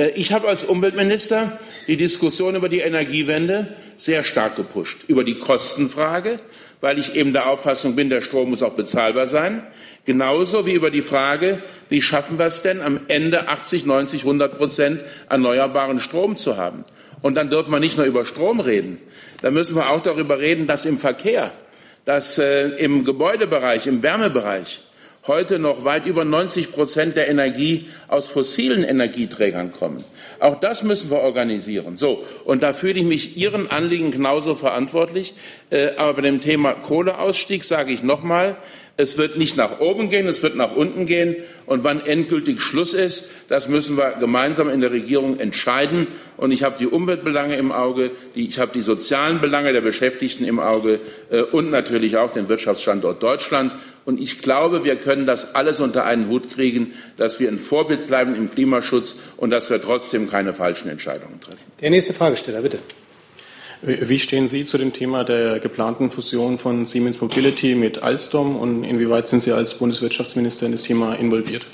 [0.01, 5.05] Äh, ich habe als Umweltminister die Diskussion über die Energiewende sehr stark gepusht.
[5.07, 6.39] Über die Kostenfrage,
[6.81, 9.63] weil ich eben der Auffassung bin, der Strom muss auch bezahlbar sein.
[10.07, 14.57] Genauso wie über die Frage, wie schaffen wir es denn, am Ende 80, 90, 100
[14.57, 16.85] Prozent erneuerbaren Strom zu haben.
[17.21, 18.99] Und dann dürfen wir nicht nur über Strom reden.
[19.43, 21.53] Dann müssen wir auch darüber reden, dass im Verkehr,
[22.07, 24.83] dass äh, im Gebäudebereich, im Wärmebereich,
[25.27, 30.05] heute noch weit über 90 Prozent der Energie aus fossilen Energieträgern kommen.
[30.39, 31.97] Auch das müssen wir organisieren.
[31.97, 35.35] So, und da fühle ich mich Ihren Anliegen genauso verantwortlich.
[35.71, 38.57] Äh, aber bei dem Thema Kohleausstieg sage ich nochmal,
[39.01, 41.37] es wird nicht nach oben gehen, es wird nach unten gehen.
[41.67, 46.09] Und wann endgültig Schluss ist, das müssen wir gemeinsam in der Regierung entscheiden.
[46.37, 50.45] Und ich habe die Umweltbelange im Auge, die, ich habe die sozialen Belange der Beschäftigten
[50.45, 53.73] im Auge äh, und natürlich auch den Wirtschaftsstandort Deutschland.
[54.05, 58.07] Und ich glaube, wir können das alles unter einen Hut kriegen, dass wir ein Vorbild
[58.07, 61.71] bleiben im Klimaschutz und dass wir trotzdem keine falschen Entscheidungen treffen.
[61.81, 62.79] Der nächste Fragesteller, bitte.
[63.83, 68.85] Wie stehen Sie zu dem Thema der geplanten Fusion von Siemens Mobility mit Alstom und
[68.85, 71.65] inwieweit sind Sie als Bundeswirtschaftsminister in das Thema involviert?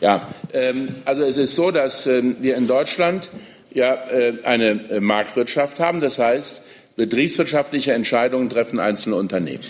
[0.00, 3.30] Ja, ähm, also es ist so, dass ähm, wir in Deutschland
[3.74, 6.00] ja äh, eine äh, Marktwirtschaft haben.
[6.00, 6.62] Das heißt,
[6.94, 9.64] betriebswirtschaftliche Entscheidungen treffen einzelne Unternehmen.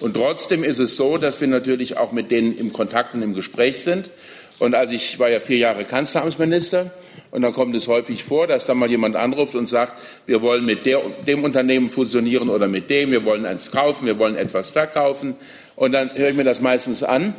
[0.00, 3.32] Und trotzdem ist es so, dass wir natürlich auch mit denen im Kontakt und im
[3.32, 4.10] Gespräch sind.
[4.58, 6.90] Und als ich war ja vier Jahre Kanzleramtsminister
[7.30, 10.64] und dann kommt es häufig vor, dass da mal jemand anruft und sagt, wir wollen
[10.64, 14.70] mit der, dem Unternehmen fusionieren oder mit dem, wir wollen eins kaufen, wir wollen etwas
[14.70, 15.36] verkaufen.
[15.76, 17.34] Und dann höre ich mir das meistens an.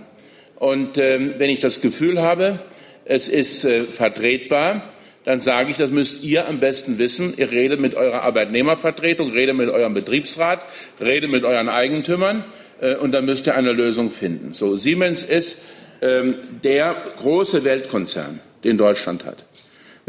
[0.55, 2.59] Und ähm, wenn ich das Gefühl habe,
[3.05, 4.93] es ist äh, vertretbar,
[5.25, 7.33] dann sage ich, das müsst ihr am besten wissen.
[7.37, 10.65] Ihr redet mit eurer Arbeitnehmervertretung, redet mit eurem Betriebsrat,
[11.01, 12.45] redet mit euren Eigentümern
[12.81, 14.53] äh, und dann müsst ihr eine Lösung finden.
[14.53, 15.59] So, Siemens ist
[16.01, 19.43] der große Weltkonzern, den Deutschland hat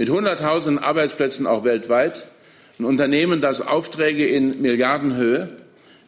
[0.01, 2.27] mit Hunderttausenden Arbeitsplätzen auch weltweit.
[2.79, 5.51] Ein Unternehmen, das Aufträge in Milliardenhöhe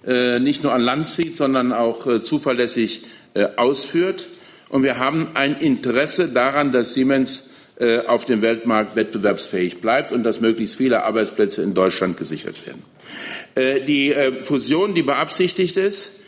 [0.07, 3.03] äh, nicht nur an Land zieht, sondern auch äh, zuverlässig
[3.35, 4.29] äh, ausführt.
[4.71, 7.49] Und wir haben ein Interesse daran, dass Siemens
[8.07, 13.85] auf dem Weltmarkt wettbewerbsfähig bleibt und dass möglichst viele Arbeitsplätze in Deutschland gesichert werden.
[13.87, 16.22] Die Fusion, die beabsichtigt ist, ähm,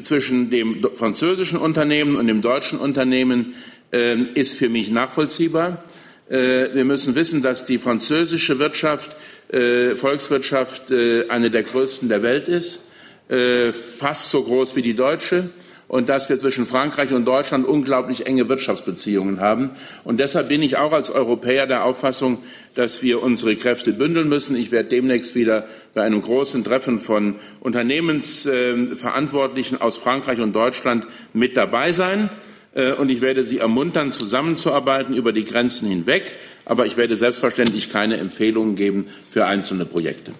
[0.00, 3.54] zwischen dem französischen Unternehmen und dem deutschen Unternehmen,
[3.94, 5.84] ähm, ist für mich nachvollziehbar.
[6.28, 9.16] Äh, wir müssen wissen, dass die französische Wirtschaft,
[9.52, 12.80] äh, Volkswirtschaft äh, eine der größten der Welt ist,
[13.26, 15.48] fast so groß wie die deutsche
[15.94, 19.70] und dass wir zwischen Frankreich und Deutschland unglaublich enge Wirtschaftsbeziehungen haben.
[20.02, 22.38] Und deshalb bin ich auch als Europäer der Auffassung,
[22.74, 24.56] dass wir unsere Kräfte bündeln müssen.
[24.56, 31.56] Ich werde demnächst wieder bei einem großen Treffen von Unternehmensverantwortlichen aus Frankreich und Deutschland mit
[31.56, 32.28] dabei sein.
[32.74, 36.32] Äh, und ich werde Sie ermuntern, zusammenzuarbeiten über die Grenzen hinweg.
[36.64, 40.32] Aber ich werde selbstverständlich keine Empfehlungen geben für einzelne Projekte.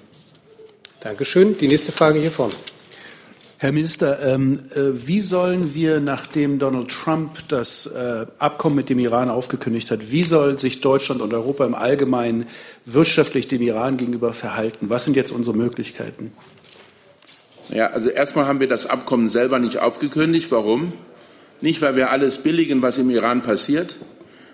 [0.99, 1.57] Dankeschön.
[1.59, 2.55] Die nächste Frage hier vorne.
[3.59, 8.99] Herr Minister, ähm, äh, wie sollen wir, nachdem Donald Trump das äh, Abkommen mit dem
[8.99, 12.47] Iran aufgekündigt hat, wie soll sich Deutschland und Europa im Allgemeinen
[12.85, 14.91] wirtschaftlich dem Iran gegenüber verhalten?
[14.91, 16.33] Was sind jetzt unsere Möglichkeiten?
[17.71, 20.51] Ja, also erstmal haben wir das Abkommen selber nicht aufgekündigt.
[20.51, 20.93] Warum?
[21.61, 23.97] Nicht, weil wir alles billigen, was im Iran passiert.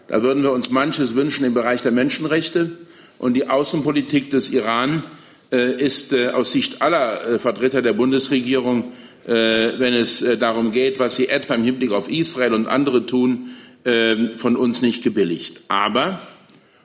[0.08, 2.78] Da würden wir uns manches wünschen im Bereich der Menschenrechte.
[3.18, 5.04] Und die Außenpolitik des Iran
[5.56, 8.92] ist äh, aus Sicht aller äh, Vertreter der Bundesregierung,
[9.26, 9.32] äh,
[9.78, 13.50] wenn es äh, darum geht, was sie etwa im Hinblick auf Israel und andere tun,
[13.84, 15.60] äh, von uns nicht gebilligt.
[15.68, 16.20] Aber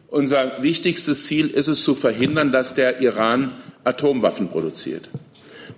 [0.07, 3.51] unser wichtigstes Ziel ist es zu verhindern, dass der Iran
[3.83, 5.09] Atomwaffen produziert.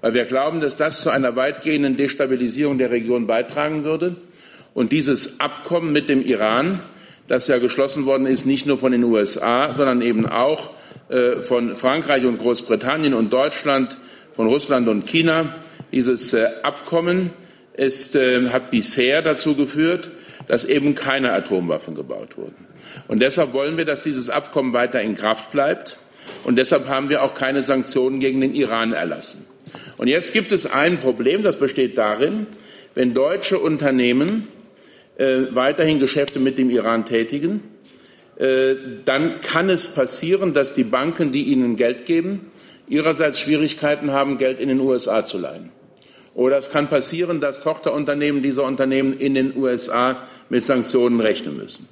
[0.01, 4.15] Weil wir glauben, dass das zu einer weitgehenden Destabilisierung der Region beitragen würde.
[4.73, 6.81] Und dieses Abkommen mit dem Iran,
[7.27, 10.71] das ja geschlossen worden ist, nicht nur von den USA, sondern eben auch
[11.09, 13.97] äh, von Frankreich und Großbritannien und Deutschland,
[14.33, 15.55] von Russland und China,
[15.91, 17.31] dieses äh, Abkommen
[17.73, 20.11] ist, äh, hat bisher dazu geführt,
[20.47, 22.67] dass eben keine Atomwaffen gebaut wurden.
[23.07, 25.97] Und deshalb wollen wir, dass dieses Abkommen weiter in Kraft bleibt.
[26.43, 29.45] Und deshalb haben wir auch keine Sanktionen gegen den Iran erlassen.
[29.97, 32.47] Und jetzt gibt es ein Problem, das besteht darin,
[32.95, 34.47] wenn deutsche Unternehmen
[35.17, 37.63] äh, weiterhin Geschäfte mit dem Iran tätigen,
[38.37, 42.51] äh, dann kann es passieren, dass die Banken, die ihnen Geld geben,
[42.87, 45.71] ihrerseits Schwierigkeiten haben, Geld in den USA zu leihen.
[46.35, 51.87] Oder es kann passieren, dass Tochterunternehmen dieser Unternehmen in den USA mit Sanktionen rechnen müssen.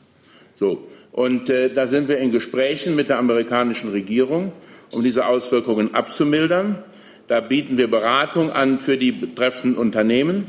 [0.56, 0.88] So.
[1.12, 4.52] Und äh, da sind wir in Gesprächen mit der amerikanischen Regierung,
[4.92, 6.84] um diese Auswirkungen abzumildern.
[7.28, 10.46] Da bieten wir Beratung an für die betreffenden Unternehmen.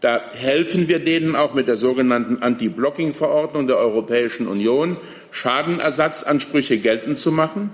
[0.00, 4.98] Da helfen wir denen auch mit der sogenannten Anti-Blocking-Verordnung der Europäischen Union,
[5.30, 7.70] Schadenersatzansprüche geltend zu machen.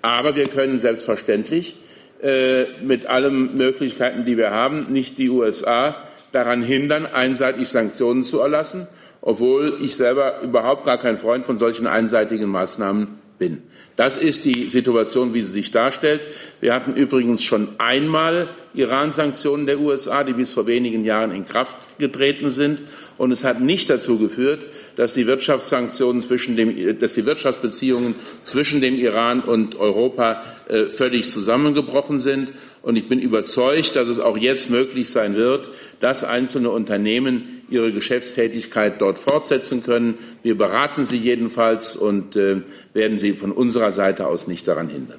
[0.00, 1.76] Aber wir können selbstverständlich
[2.22, 5.96] äh, mit allen Möglichkeiten, die wir haben, nicht die USA
[6.32, 8.88] daran hindern, einseitig Sanktionen zu erlassen,
[9.20, 13.62] obwohl ich selber überhaupt gar kein Freund von solchen einseitigen Maßnahmen bin.
[13.96, 16.26] Das ist die Situation, wie sie sich darstellt.
[16.60, 21.98] Wir hatten übrigens schon einmal Iran-Sanktionen der USA, die bis vor wenigen Jahren in Kraft
[21.98, 22.82] getreten sind.
[23.16, 24.66] Und es hat nicht dazu geführt,
[24.96, 31.30] dass die Wirtschaftssanktionen zwischen dem, dass die Wirtschaftsbeziehungen zwischen dem Iran und Europa äh, völlig
[31.30, 32.52] zusammengebrochen sind.
[32.82, 35.70] Und ich bin überzeugt, dass es auch jetzt möglich sein wird,
[36.00, 40.18] dass einzelne Unternehmen ihre Geschäftstätigkeit dort fortsetzen können.
[40.42, 42.62] Wir beraten sie jedenfalls und äh,
[42.92, 45.18] werden sie von unserer Seite aus nicht daran hindern.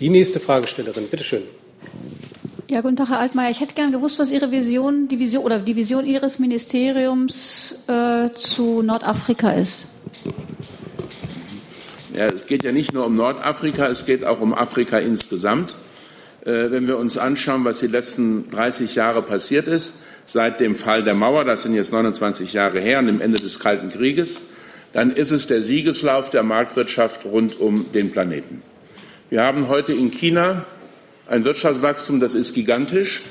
[0.00, 1.42] Die nächste Fragestellerin, bitte schön.
[2.68, 3.50] Ja, guten Tag, Herr Altmaier.
[3.50, 8.30] Ich hätte gern gewusst, was Ihre Vision, die Vision oder die Vision Ihres Ministeriums äh,
[8.34, 9.86] zu Nordafrika ist.
[12.12, 15.76] Ja, es geht ja nicht nur um Nordafrika, es geht auch um Afrika insgesamt.
[16.44, 19.94] Äh, wenn wir uns anschauen, was die letzten 30 Jahre passiert ist,
[20.26, 23.58] seit dem Fall der Mauer, das sind jetzt 29 Jahre her, und dem Ende des
[23.58, 24.42] Kalten Krieges,
[24.92, 28.62] dann ist es der Siegeslauf der Marktwirtschaft rund um den Planeten.
[29.30, 30.66] Wir haben heute in China
[31.28, 33.22] ein Wirtschaftswachstum, das ist gigantisch.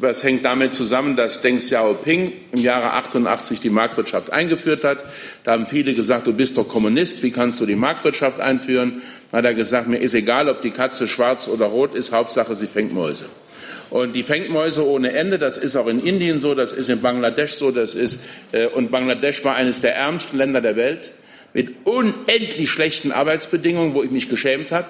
[0.00, 5.04] Das hängt damit zusammen, dass Deng Xiaoping im Jahre 88 die Marktwirtschaft eingeführt hat.
[5.42, 9.02] Da haben viele gesagt, du bist doch Kommunist, wie kannst du die Marktwirtschaft einführen?
[9.30, 12.54] Da hat er gesagt, mir ist egal, ob die Katze schwarz oder rot ist, Hauptsache
[12.54, 13.26] sie fängt Mäuse.
[13.88, 15.38] Und die fängt Mäuse ohne Ende.
[15.38, 18.20] Das ist auch in Indien so, das ist in Bangladesch so, das ist
[18.52, 21.12] äh, und Bangladesch war eines der ärmsten Länder der Welt
[21.54, 24.88] mit unendlich schlechten Arbeitsbedingungen, wo ich mich geschämt habe.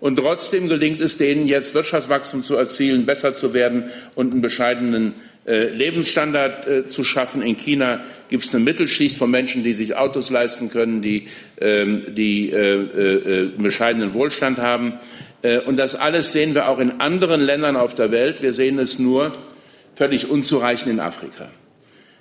[0.00, 5.14] Und trotzdem gelingt es denen jetzt, Wirtschaftswachstum zu erzielen, besser zu werden und einen bescheidenen
[5.46, 7.42] äh, Lebensstandard äh, zu schaffen.
[7.42, 11.26] In China gibt es eine Mittelschicht von Menschen, die sich Autos leisten können, die,
[11.60, 14.94] ähm, die äh, äh, bescheidenen Wohlstand haben.
[15.66, 18.42] Und das alles sehen wir auch in anderen Ländern auf der Welt.
[18.42, 19.36] Wir sehen es nur
[19.94, 21.48] völlig unzureichend in Afrika.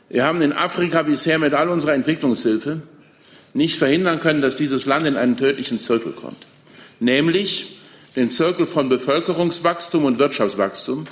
[0.07, 2.83] Wir haben in Afrika bisher mit all unserer Entwicklungshilfe
[3.55, 6.45] nicht verhindern können, dass dieses Land in einen tödlichen Zirkel kommt.
[6.99, 7.77] Nämlich
[8.15, 11.05] den Zirkel von Bevölkerungswachstum und Wirtschaftswachstum,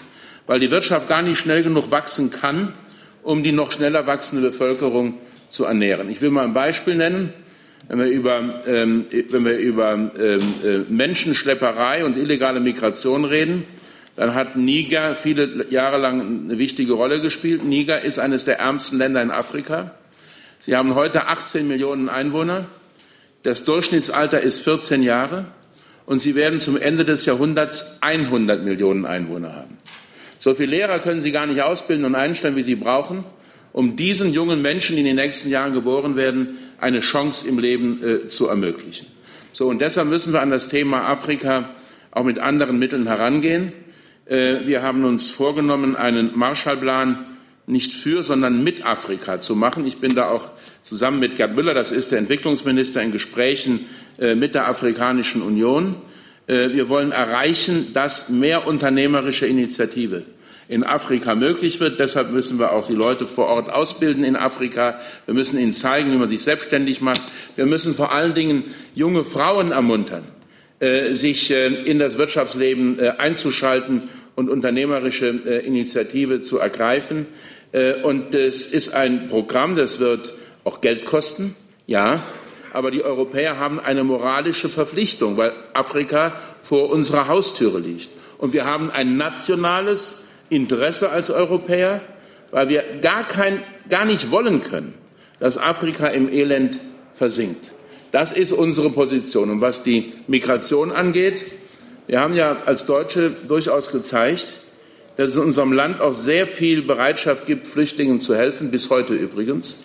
[0.47, 2.73] weil die Wirtschaft gar nicht schnell genug wachsen kann,
[3.23, 5.15] um die noch schneller wachsende Bevölkerung
[5.49, 6.09] zu ernähren.
[6.09, 7.33] Ich will mal ein Beispiel nennen.
[7.87, 10.09] Wenn wir über, ähm, wenn wir über ähm,
[10.63, 13.63] äh, Menschenschlepperei und illegale Migration reden,
[14.15, 17.63] dann hat Niger viele Jahre lang eine wichtige Rolle gespielt.
[17.63, 19.91] Niger ist eines der ärmsten Länder in Afrika.
[20.59, 22.65] Sie haben heute 18 Millionen Einwohner.
[23.43, 25.45] Das Durchschnittsalter ist 14 Jahre.
[26.05, 29.77] Und sie werden zum Ende des Jahrhunderts 100 Millionen Einwohner haben.
[30.37, 33.25] So viele Lehrer können Sie gar nicht ausbilden und einstellen, wie Sie brauchen
[33.75, 38.01] um diesen jungen Menschen, die in den nächsten Jahren geboren werden, eine Chance im Leben
[38.01, 39.05] äh, zu ermöglichen.
[39.51, 41.71] So, und deshalb müssen wir an das Thema Afrika
[42.11, 43.73] auch mit anderen Mitteln herangehen.
[44.27, 47.34] Äh, wir haben uns vorgenommen, einen Marshallplan
[47.67, 49.85] nicht für, sondern mit Afrika zu machen.
[49.85, 50.51] Ich bin da auch
[50.83, 53.87] zusammen mit Gerd Müller, das ist der Entwicklungsminister, in Gesprächen
[54.19, 55.95] äh, mit der Afrikanischen Union.
[56.47, 60.25] Äh, wir wollen erreichen, dass mehr unternehmerische Initiative
[60.67, 61.99] in Afrika möglich wird.
[61.99, 64.99] Deshalb müssen wir auch die Leute vor Ort ausbilden in Afrika.
[65.25, 67.21] Wir müssen ihnen zeigen, wie man sich selbstständig macht.
[67.55, 68.63] Wir müssen vor allen Dingen
[68.93, 70.23] junge Frauen ermuntern,
[70.79, 74.03] äh, sich in das Wirtschaftsleben einzuschalten
[74.35, 77.27] und unternehmerische äh, Initiative zu ergreifen.
[77.71, 80.33] Äh, und es ist ein Programm, das wird
[80.63, 81.55] auch Geld kosten,
[81.87, 82.21] ja.
[82.73, 88.09] Aber die Europäer haben eine moralische Verpflichtung, weil Afrika vor unserer Haustüre liegt.
[88.37, 90.17] Und wir haben ein nationales
[90.49, 92.01] Interesse als Europäer,
[92.51, 94.93] weil wir gar, kein, gar nicht wollen können,
[95.39, 96.79] dass Afrika im Elend
[97.13, 97.73] versinkt.
[98.11, 99.49] Das ist unsere Position.
[99.49, 101.45] Und was die Migration angeht,
[102.07, 104.57] wir haben ja als Deutsche durchaus gezeigt,
[105.17, 109.13] dass es in unserem Land auch sehr viel Bereitschaft gibt, Flüchtlingen zu helfen, bis heute
[109.13, 109.77] übrigens,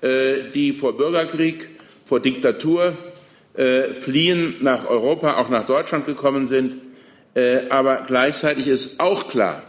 [0.00, 1.70] äh, die vor Bürgerkrieg,
[2.04, 2.96] vor Diktatur
[3.54, 6.76] äh, fliehen nach Europa, auch nach Deutschland gekommen sind.
[7.34, 9.62] Äh, aber gleichzeitig ist auch klar,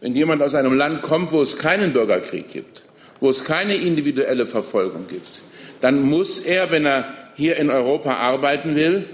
[0.00, 2.84] wenn jemand aus einem Land kommt, wo es keinen Bürgerkrieg gibt,
[3.20, 5.42] wo es keine individuelle Verfolgung gibt,
[5.80, 9.06] dann muss er, wenn er hier in Europa arbeiten will,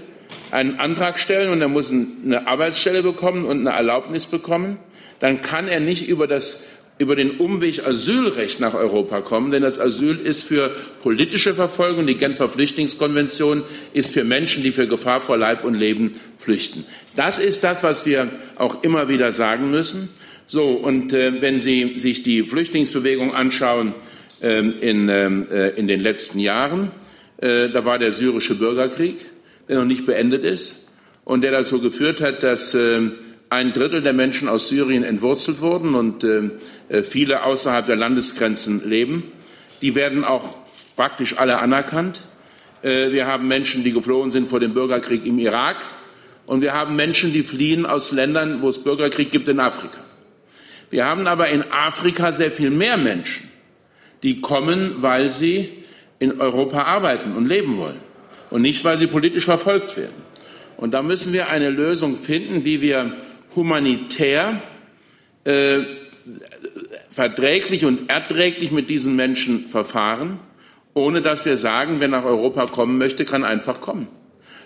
[0.51, 4.77] einen Antrag stellen und er muss eine Arbeitsstelle bekommen und eine Erlaubnis bekommen.
[5.19, 6.63] Dann kann er nicht über das
[6.97, 12.15] über den Umweg Asylrecht nach Europa kommen, denn das Asyl ist für politische Verfolgung, die
[12.15, 16.85] Genfer Flüchtlingskonvention ist für Menschen, die für Gefahr vor Leib und Leben flüchten.
[17.15, 20.09] Das ist das, was wir auch immer wieder sagen müssen.
[20.45, 23.95] So, und äh, wenn Sie sich die Flüchtlingsbewegung anschauen
[24.39, 26.91] äh, in, ähm, äh, in den letzten Jahren,
[27.37, 29.15] äh, da war der syrische Bürgerkrieg,
[29.71, 30.75] der noch nicht beendet ist
[31.23, 33.13] und der dazu geführt hat, dass ähm,
[33.49, 36.49] ein Drittel der Menschen aus Syrien entwurzelt wurden und äh,
[36.89, 39.23] äh, viele außerhalb der Landesgrenzen leben.
[39.81, 40.57] Die werden auch
[40.97, 42.21] praktisch alle anerkannt.
[42.81, 45.85] Äh, wir haben Menschen, die geflohen sind vor dem Bürgerkrieg im Irak.
[46.45, 50.01] Und wir haben Menschen, die fliehen aus Ländern, wo es Bürgerkrieg gibt in Afrika.
[50.89, 53.49] Wir haben aber in Afrika sehr viel mehr Menschen,
[54.21, 55.69] die kommen, weil sie
[56.19, 58.10] in Europa arbeiten und leben wollen
[58.51, 60.13] und nicht, weil sie politisch verfolgt werden.
[60.77, 63.15] Und da müssen wir eine Lösung finden, wie wir
[63.55, 64.61] humanitär
[65.43, 65.79] äh,
[67.09, 70.39] verträglich und erträglich mit diesen Menschen verfahren,
[70.93, 74.07] ohne dass wir sagen, wer nach Europa kommen möchte, kann einfach kommen.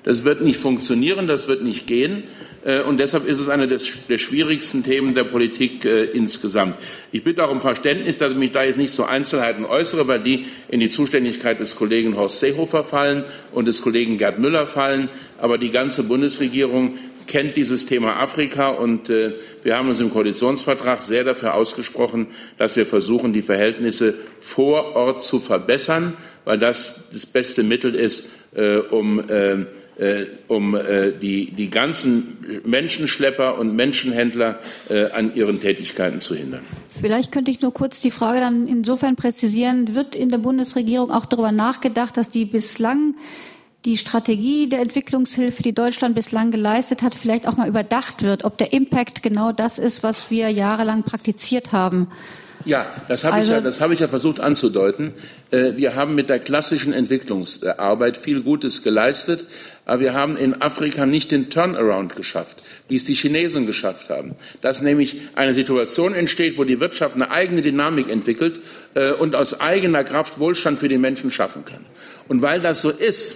[0.06, 2.24] Das wird nicht funktionieren, das wird nicht gehen.
[2.64, 6.78] Äh, und deshalb ist es eine der schwierigsten Themen der Politik äh, insgesamt.
[7.12, 10.22] Ich bitte auch um Verständnis, dass ich mich da jetzt nicht zu Einzelheiten äußere, weil
[10.22, 15.10] die in die Zuständigkeit des Kollegen Horst Seehofer fallen und des Kollegen Gerd Müller fallen.
[15.40, 19.34] Aber die ganze Bundesregierung kennt dieses Thema Afrika und äh,
[19.64, 22.28] wir haben uns im Koalitionsvertrag sehr dafür ausgesprochen,
[22.60, 28.30] dass wir versuchen, die Verhältnisse vor Ort zu verbessern, weil das das beste Mittel ist,
[28.56, 29.66] äh, um äh,
[30.48, 36.64] um äh, die, die ganzen Menschenschlepper und Menschenhändler äh, an ihren Tätigkeiten zu hindern.
[37.00, 39.96] Vielleicht könnte ich nur kurz die Frage dann insofern präzisieren.
[39.96, 43.16] Wird in der Bundesregierung auch darüber nachgedacht, dass die bislang
[43.86, 48.58] die Strategie der Entwicklungshilfe, die Deutschland bislang geleistet hat, vielleicht auch mal überdacht wird, ob
[48.58, 52.08] der Impact genau das ist, was wir jahrelang praktiziert haben?
[52.66, 55.14] Ja, das habe also, ich, ja, das hab ich ja versucht anzudeuten.
[55.52, 59.46] Äh, wir haben mit der klassischen Entwicklungsarbeit viel Gutes geleistet,
[59.86, 64.36] aber wir haben in Afrika nicht den Turnaround geschafft, wie es die Chinesen geschafft haben.
[64.62, 68.60] Dass nämlich eine Situation entsteht, wo die Wirtschaft eine eigene Dynamik entwickelt
[68.96, 71.86] äh, und aus eigener Kraft Wohlstand für die Menschen schaffen kann.
[72.28, 73.36] Und weil das so ist,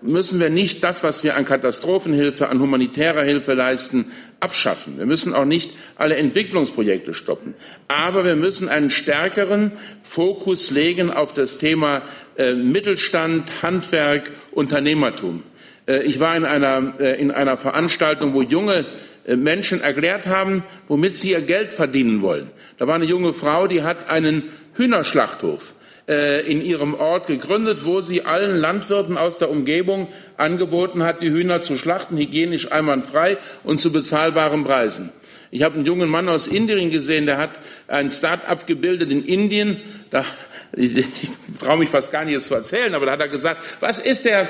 [0.00, 4.98] müssen wir nicht das, was wir an Katastrophenhilfe, an humanitärer Hilfe leisten, abschaffen.
[4.98, 7.54] Wir müssen auch nicht alle Entwicklungsprojekte stoppen.
[7.88, 9.72] Aber wir müssen einen stärkeren
[10.02, 12.02] Fokus legen auf das Thema
[12.36, 15.42] äh, Mittelstand, Handwerk, Unternehmertum.
[15.86, 18.86] Äh, ich war in einer, äh, in einer Veranstaltung, wo junge
[19.26, 22.50] äh, Menschen erklärt haben, womit sie ihr Geld verdienen wollen.
[22.78, 24.44] Da war eine junge Frau, die hat einen
[24.74, 25.74] Hühnerschlachthof
[26.08, 31.60] in ihrem Ort gegründet, wo sie allen Landwirten aus der Umgebung angeboten hat, die Hühner
[31.60, 35.12] zu schlachten, hygienisch einwandfrei und zu bezahlbaren Preisen.
[35.50, 39.82] Ich habe einen jungen Mann aus Indien gesehen, der hat ein Start-up gebildet in Indien.
[40.10, 40.24] Da,
[40.72, 43.62] ich, ich traue mich fast gar nicht, es zu erzählen, aber da hat er gesagt,
[43.80, 44.48] was ist der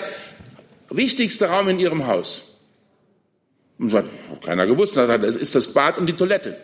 [0.90, 2.44] wichtigste Raum in Ihrem Haus?
[3.78, 4.06] Und so hat
[4.44, 4.96] keiner gewusst.
[4.96, 6.56] Das ist das Bad und die Toilette.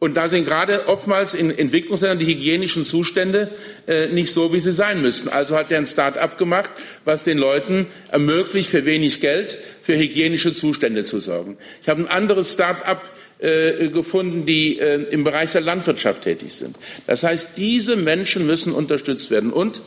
[0.00, 3.52] Und da sind gerade oftmals in Entwicklungsländern die hygienischen Zustände
[3.86, 5.28] äh, nicht so, wie sie sein müssten.
[5.28, 6.70] Also hat er ein Start-up gemacht,
[7.04, 11.58] was den Leuten ermöglicht, für wenig Geld für hygienische Zustände zu sorgen.
[11.82, 16.76] Ich habe ein anderes Start-up äh, gefunden, die äh, im Bereich der Landwirtschaft tätig sind.
[17.06, 19.52] Das heißt, diese Menschen müssen unterstützt werden.
[19.52, 19.82] Und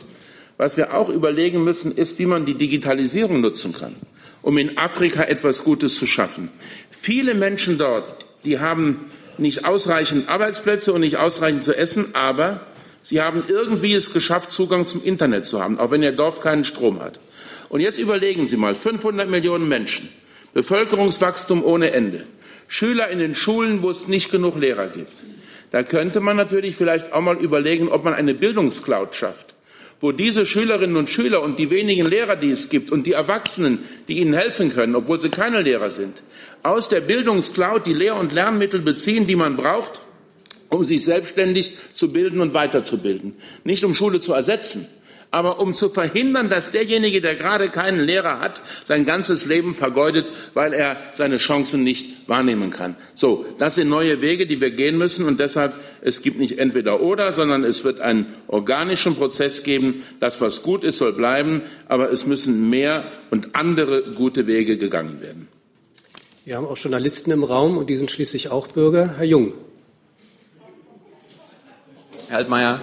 [0.56, 3.96] was wir auch überlegen müssen, ist, wie man die Digitalisierung nutzen kann,
[4.42, 6.50] um in Afrika etwas Gutes zu schaffen.
[6.90, 12.60] Viele Menschen dort, die haben nicht ausreichend Arbeitsplätze und nicht ausreichend zu essen, aber
[13.02, 16.64] sie haben irgendwie es geschafft, Zugang zum Internet zu haben, auch wenn ihr Dorf keinen
[16.64, 17.20] Strom hat.
[17.68, 20.08] Und jetzt überlegen Sie mal, 500 Millionen Menschen,
[20.52, 22.24] Bevölkerungswachstum ohne Ende,
[22.68, 25.12] Schüler in den Schulen, wo es nicht genug Lehrer gibt.
[25.70, 29.53] Da könnte man natürlich vielleicht auch mal überlegen, ob man eine Bildungscloud schafft
[30.00, 33.80] wo diese Schülerinnen und Schüler und die wenigen Lehrer, die es gibt und die Erwachsenen,
[34.08, 36.22] die ihnen helfen können, obwohl sie keine Lehrer sind,
[36.62, 40.00] aus der Bildungscloud die Lehr- und Lernmittel beziehen, die man braucht,
[40.68, 43.36] um sich selbstständig zu bilden und weiterzubilden.
[43.64, 44.86] Nicht um Schule zu ersetzen,
[45.34, 50.30] aber um zu verhindern, dass derjenige, der gerade keinen Lehrer hat, sein ganzes Leben vergeudet,
[50.54, 52.94] weil er seine Chancen nicht wahrnehmen kann.
[53.16, 57.00] So, das sind neue Wege, die wir gehen müssen und deshalb, es gibt nicht entweder
[57.00, 60.04] oder, sondern es wird einen organischen Prozess geben.
[60.20, 65.20] Das, was gut ist, soll bleiben, aber es müssen mehr und andere gute Wege gegangen
[65.20, 65.48] werden.
[66.44, 69.16] Wir haben auch Journalisten im Raum und die sind schließlich auch Bürger.
[69.16, 69.52] Herr Jung.
[72.28, 72.82] Herr Altmaier,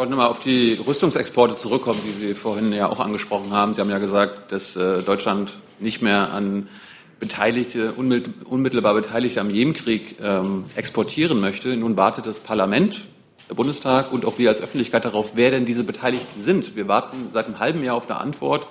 [0.00, 3.74] wollte nochmal auf die Rüstungsexporte zurückkommen, die Sie vorhin ja auch angesprochen haben.
[3.74, 6.70] Sie haben ja gesagt, dass äh, Deutschland nicht mehr an
[7.18, 11.76] Beteiligte, unmittelbar Beteiligte am Jemenkrieg ähm, exportieren möchte.
[11.76, 13.08] Nun wartet das Parlament,
[13.50, 16.76] der Bundestag und auch wir als Öffentlichkeit darauf, wer denn diese Beteiligten sind.
[16.76, 18.68] Wir warten seit einem halben Jahr auf eine Antwort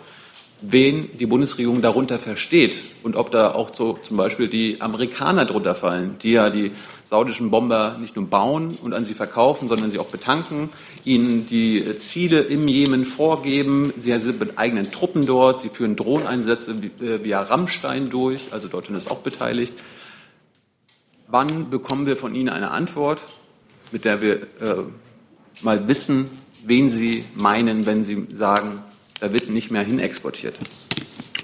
[0.62, 5.74] wen die Bundesregierung darunter versteht und ob da auch so zum Beispiel die Amerikaner drunter
[5.74, 6.72] fallen, die ja die
[7.05, 10.70] saudischen Bomber nicht nur bauen und an sie verkaufen, sondern sie auch betanken,
[11.05, 13.93] ihnen die Ziele im Jemen vorgeben.
[13.97, 18.97] Sie sind mit eigenen Truppen dort, sie führen Drohneinsätze äh, via Rammstein durch, also Deutschland
[18.97, 19.74] ist auch beteiligt.
[21.28, 23.22] Wann bekommen wir von Ihnen eine Antwort,
[23.91, 24.84] mit der wir äh,
[25.62, 26.30] mal wissen,
[26.66, 28.84] wen Sie meinen, wenn Sie sagen,
[29.20, 30.55] da wird nicht mehr hin exportiert.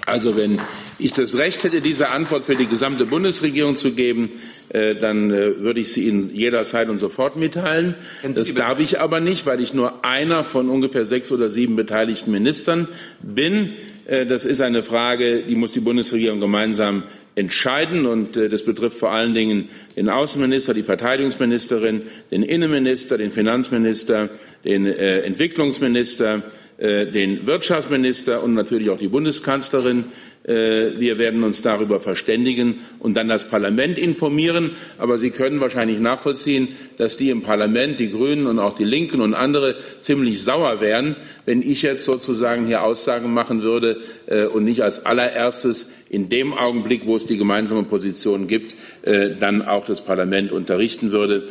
[0.06, 0.60] Also wenn
[1.00, 4.30] ich das Recht hätte, diese Antwort für die gesamte Bundesregierung zu geben,
[4.68, 7.96] äh, dann äh, würde ich sie Ihnen jederzeit und sofort mitteilen.
[8.22, 12.30] Das darf ich aber nicht, weil ich nur einer von ungefähr sechs oder sieben beteiligten
[12.30, 12.86] Ministern
[13.20, 13.72] bin.
[14.06, 17.02] Äh, das ist eine Frage, die muss die Bundesregierung gemeinsam
[17.34, 18.06] entscheiden.
[18.06, 24.30] Und das betrifft vor allen Dingen den Außenminister, die Verteidigungsministerin, den Innenminister, den Finanzminister,
[24.64, 26.42] den Entwicklungsminister, äh,
[26.78, 30.04] den Wirtschaftsminister und natürlich auch die Bundeskanzlerin.
[30.46, 34.72] Äh, wir werden uns darüber verständigen und dann das Parlament informieren.
[34.96, 36.68] Aber Sie können wahrscheinlich nachvollziehen,
[36.98, 41.16] dass die im Parlament, die Grünen und auch die Linken und andere ziemlich sauer wären,
[41.46, 46.54] wenn ich jetzt sozusagen hier Aussagen machen würde äh, und nicht als allererstes in dem
[46.54, 51.48] Augenblick, wo es die gemeinsame Position gibt, dann auch das Parlament unterrichten würde.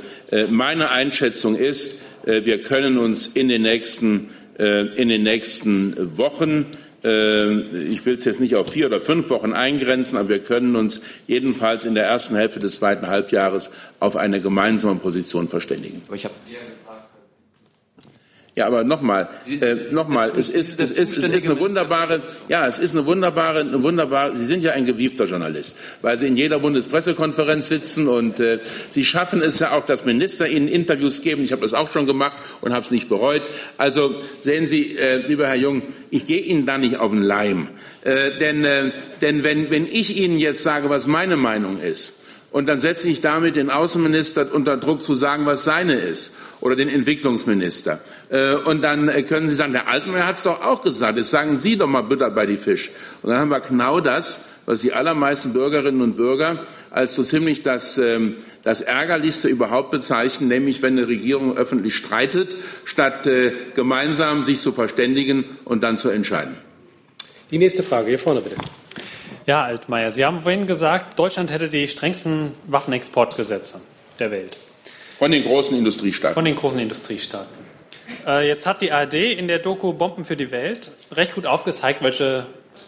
[0.50, 6.68] Meine Einschätzung ist, wir können uns in den nächsten äh, in den nächsten Wochen
[7.06, 10.76] äh, ich will es jetzt nicht auf vier oder fünf Wochen eingrenzen, aber wir können
[10.76, 16.02] uns jedenfalls in der ersten Hälfte des zweiten Halbjahres auf eine gemeinsame Position verständigen.
[18.56, 22.78] Ja, aber nochmal, äh, nochmal, es ist, es ist, es ist eine wunderbare, ja, es
[22.78, 26.60] ist eine wunderbare, eine wunderbare, Sie sind ja ein gewiefter Journalist, weil Sie in jeder
[26.60, 31.44] Bundespressekonferenz sitzen und äh, Sie schaffen es ja auch, dass Minister Ihnen Interviews geben.
[31.44, 33.42] Ich habe das auch schon gemacht und habe es nicht bereut.
[33.76, 37.68] Also sehen Sie, äh, lieber Herr Jung, ich gehe Ihnen da nicht auf den Leim.
[38.06, 38.92] Äh, denn äh,
[39.22, 42.14] denn wenn, wenn ich Ihnen jetzt sage, was meine Meinung ist,
[42.56, 46.78] und dann setze ich damit den Außenminister unter Druck zu sagen, was seine ist, oder
[46.78, 48.00] den Entwicklungsminister.
[48.30, 51.32] Äh, und dann äh, können Sie sagen, der Altmaier hat es doch auch gesagt, jetzt
[51.32, 52.92] sagen Sie doch mal Butter bei die Fisch.
[53.22, 57.62] Und dann haben wir genau das, was die allermeisten Bürgerinnen und Bürger als so ziemlich
[57.62, 64.46] das, ähm, das Ärgerlichste überhaupt bezeichnen, nämlich wenn eine Regierung öffentlich streitet, statt äh, gemeinsam
[64.46, 66.56] sich zu verständigen und dann zu entscheiden.
[67.52, 68.56] Die nächste Frage, hier vorne bitte.
[69.46, 73.80] Ja, Altmaier, Sie haben vorhin gesagt, Deutschland hätte die strengsten Waffenexportgesetze
[74.18, 74.58] der Welt.
[75.20, 76.34] Von den großen Industriestaaten.
[76.34, 77.54] Von den großen Industriestaaten.
[78.26, 82.02] Äh, jetzt hat die ARD in der Doku Bomben für die Welt recht gut aufgezeigt,
[82.02, 82.48] welche,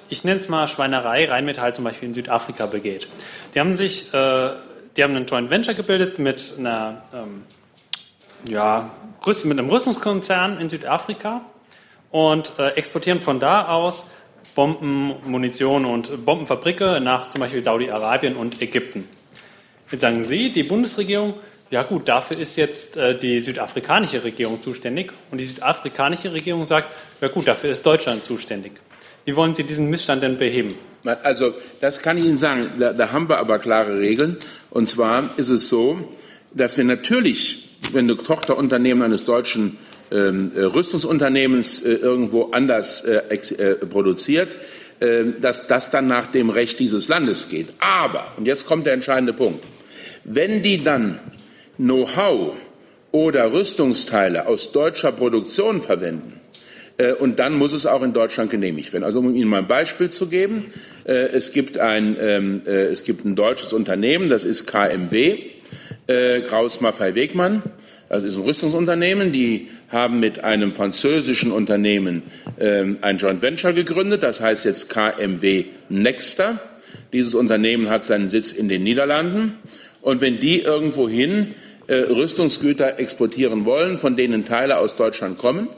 [0.10, 3.08] ich nenne es mal Schweinerei, Rheinmetall zum Beispiel in Südafrika begeht.
[3.54, 4.50] Die haben sich, äh,
[4.96, 7.44] die haben einen Joint Venture gebildet mit einer, ähm,
[8.50, 8.90] ja,
[9.44, 11.42] mit einem Rüstungskonzern in Südafrika
[12.10, 14.08] und äh, exportieren von da aus
[14.58, 19.08] Bomben, Munition und Bombenfabrike nach zum Beispiel Saudi-Arabien und Ägypten.
[19.92, 21.36] Jetzt sagen Sie, die Bundesregierung,
[21.70, 25.14] ja gut, dafür ist jetzt äh, die südafrikanische Regierung zuständig.
[25.30, 26.92] Und die südafrikanische Regierung sagt,
[27.22, 28.72] ja gut, dafür ist Deutschland zuständig.
[29.26, 30.70] Wie wollen Sie diesen Missstand denn beheben?
[31.04, 32.66] Also das kann ich Ihnen sagen.
[32.80, 34.38] Da, da haben wir aber klare Regeln.
[34.72, 36.00] Und zwar ist es so,
[36.52, 39.78] dass wir natürlich, wenn ein Tochterunternehmen eines deutschen
[40.12, 44.58] Rüstungsunternehmens äh, irgendwo anders äh, produziert,
[45.02, 47.68] ähm, dass das dann nach dem Recht dieses Landes geht.
[47.80, 49.64] Aber, und jetzt kommt der entscheidende Punkt,
[50.24, 51.20] wenn die dann
[51.78, 52.56] Know-how
[53.12, 56.34] oder Rüstungsteile aus deutscher Produktion verwenden,
[57.20, 59.04] und dann muss es auch in Deutschland genehmigt werden.
[59.04, 60.66] Also um Ihnen mal ein Beispiel zu geben,
[61.04, 65.38] es gibt ein, ähm, es gibt ein deutsches Unternehmen, das ist KMW,
[66.48, 67.62] Kraus Maffei Wegmann,
[68.10, 72.24] das ist ein Rüstungsunternehmen, die haben mit einem französischen Unternehmen
[72.60, 76.60] ähm, ein Joint Venture gegründet, das heißt jetzt KMW Nexter.
[77.14, 79.58] Dieses Unternehmen hat seinen Sitz in den Niederlanden.
[80.02, 81.56] Und wenn die irgendwohin
[81.88, 85.70] äh, Rüstungsgüter exportieren wollen, von denen Teile aus Deutschland kommen,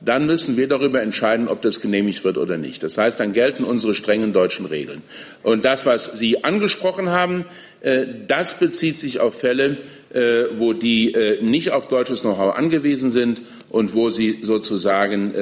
[0.00, 2.82] dann müssen wir darüber entscheiden, ob das genehmigt wird oder nicht.
[2.82, 5.02] Das heißt, dann gelten unsere strengen deutschen Regeln.
[5.42, 7.44] Und das, was Sie angesprochen haben,
[7.80, 9.78] äh, das bezieht sich auf Fälle,
[10.12, 15.32] äh, wo die nicht auf deutsches Know-how angewiesen sind und wo sie sozusagen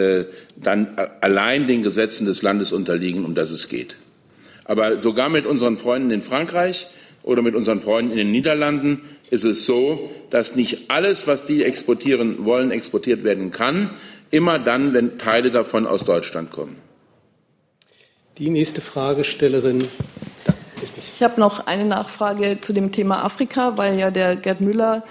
[0.57, 3.97] dann allein den Gesetzen des Landes unterliegen, um das es geht.
[4.64, 6.89] Aber sogar mit unseren Freunden in Frankreich
[7.22, 11.62] oder mit unseren Freunden in den Niederlanden ist es so, dass nicht alles, was die
[11.62, 13.91] exportieren wollen, exportiert werden kann.
[14.31, 16.77] Immer dann, wenn Teile davon aus Deutschland kommen.
[18.39, 19.89] Die nächste Fragestellerin.
[20.45, 20.55] Da.
[20.97, 25.05] Ich habe noch eine Nachfrage zu dem Thema Afrika, weil ja der Gerd Müller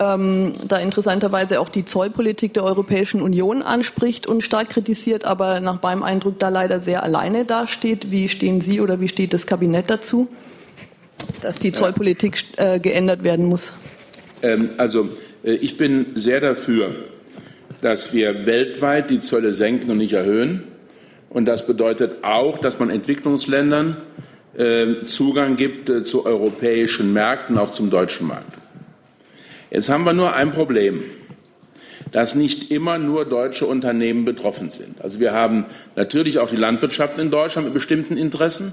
[0.00, 5.82] ähm, da interessanterweise auch die Zollpolitik der Europäischen Union anspricht und stark kritisiert, aber nach
[5.82, 8.10] meinem Eindruck da leider sehr alleine dasteht.
[8.10, 10.28] Wie stehen Sie oder wie steht das Kabinett dazu,
[11.42, 13.72] dass die Zollpolitik äh, geändert werden muss?
[14.42, 15.08] Ähm, also
[15.44, 16.94] äh, ich bin sehr dafür,
[17.80, 20.64] dass wir weltweit die Zölle senken und nicht erhöhen.
[21.30, 23.98] Und das bedeutet auch, dass man Entwicklungsländern
[24.56, 28.57] äh, Zugang gibt äh, zu europäischen Märkten, auch zum deutschen Markt.
[29.70, 31.02] Jetzt haben wir nur ein Problem,
[32.10, 35.00] dass nicht immer nur deutsche Unternehmen betroffen sind.
[35.02, 38.72] Also wir haben natürlich auch die Landwirtschaft in Deutschland mit bestimmten Interessen,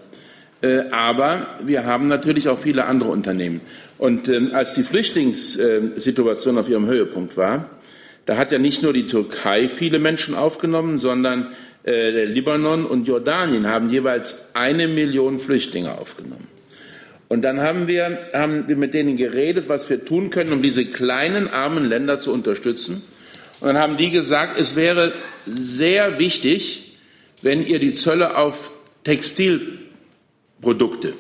[0.62, 3.62] äh, aber wir haben natürlich auch viele andere Unternehmen.
[3.98, 7.70] Und ähm, als die Flüchtlingssituation auf ihrem Höhepunkt war,
[8.26, 11.52] da hat ja nicht nur die Türkei viele Menschen aufgenommen, sondern
[11.84, 16.48] äh, der Libanon und Jordanien haben jeweils eine Million Flüchtlinge aufgenommen.
[17.28, 20.86] Und dann haben wir, haben wir mit denen geredet, was wir tun können, um diese
[20.86, 23.02] kleinen armen Länder zu unterstützen.
[23.60, 25.14] Und dann haben die gesagt, es wäre
[25.46, 26.98] sehr wichtig,
[27.42, 28.72] wenn ihr die Zölle auf
[29.04, 31.14] Textilprodukte,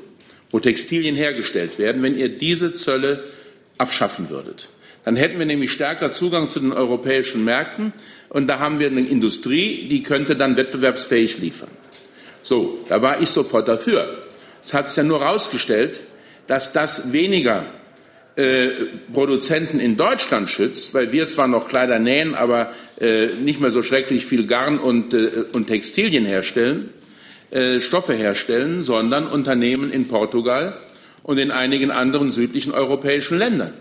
[0.51, 3.23] wo Textilien hergestellt werden, wenn ihr diese Zölle
[3.77, 4.69] abschaffen würdet.
[5.05, 7.93] Dann hätten wir nämlich stärker Zugang zu den europäischen Märkten
[8.29, 11.69] und da haben wir eine Industrie, die könnte dann wettbewerbsfähig liefern.
[12.41, 14.23] So, da war ich sofort dafür.
[14.65, 16.01] Es hat sich ja nur herausgestellt,
[16.47, 17.67] dass das weniger
[18.35, 18.69] äh,
[19.13, 23.83] Produzenten in Deutschland schützt, weil wir zwar noch Kleider nähen, aber äh, nicht mehr so
[23.83, 26.89] schrecklich viel Garn und, äh, und Textilien herstellen,
[27.51, 30.79] äh, Stoffe herstellen, sondern Unternehmen in Portugal
[31.21, 33.75] und in einigen anderen südlichen europäischen Ländern.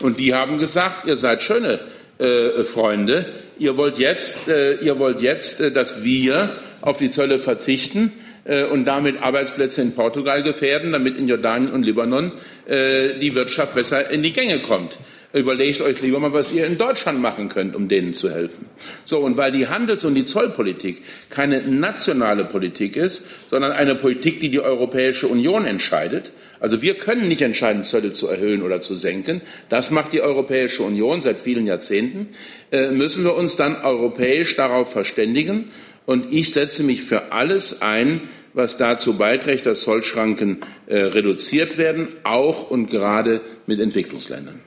[0.00, 1.78] Und die haben gesagt, ihr seid schöne
[2.16, 3.26] äh, Freunde,
[3.58, 8.14] ihr wollt jetzt, äh, ihr wollt jetzt, dass wir auf die Zölle verzichten,
[8.44, 12.32] und damit Arbeitsplätze in Portugal gefährden, damit in Jordanien und Libanon
[12.66, 14.98] äh, die Wirtschaft besser in die Gänge kommt.
[15.34, 18.66] Überlegt euch lieber mal, was ihr in Deutschland machen könnt, um denen zu helfen.
[19.06, 24.40] So, und weil die Handels- und die Zollpolitik keine nationale Politik ist, sondern eine Politik,
[24.40, 28.94] die die Europäische Union entscheidet, also wir können nicht entscheiden, Zölle zu erhöhen oder zu
[28.94, 29.40] senken,
[29.70, 32.28] das macht die Europäische Union seit vielen Jahrzehnten,
[32.70, 35.70] äh, müssen wir uns dann europäisch darauf verständigen
[36.06, 38.22] und ich setze mich für alles ein,
[38.54, 44.60] was dazu beiträgt, dass Zollschranken äh, reduziert werden, auch und gerade mit Entwicklungsländern.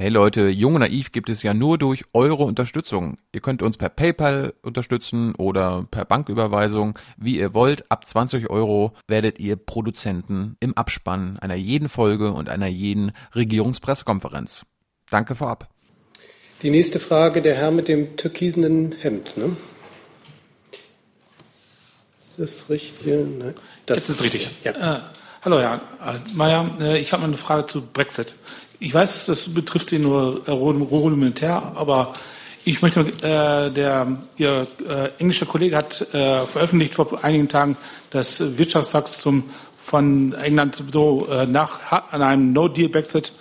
[0.00, 3.18] Hey Leute, Jung und Naiv gibt es ja nur durch eure Unterstützung.
[3.34, 7.84] Ihr könnt uns per PayPal unterstützen oder per Banküberweisung, wie ihr wollt.
[7.90, 14.64] Ab 20 Euro werdet ihr Produzenten im Abspann einer jeden Folge und einer jeden Regierungspressekonferenz.
[15.10, 15.68] Danke vorab.
[16.62, 19.36] Die nächste Frage, der Herr mit dem türkisenen Hemd.
[19.36, 19.54] Ne?
[22.40, 23.06] Das richtig?
[23.06, 23.54] Nein.
[23.86, 24.50] Das, das ist richtig.
[24.64, 24.96] Ja.
[24.96, 25.00] Äh,
[25.42, 25.80] hallo, Herr
[26.34, 26.70] Mayer.
[26.80, 28.34] Äh, ich habe mal eine Frage zu Brexit.
[28.78, 32.14] Ich weiß, das betrifft Sie nur äh, rudimentär, aber
[32.64, 37.76] ich möchte, äh, der, Ihr äh, englischer Kollege hat äh, veröffentlicht vor einigen Tagen,
[38.10, 39.50] dass Wirtschaftswachstum
[39.82, 43.32] von England so äh, nach an einem No-Deal-Brexit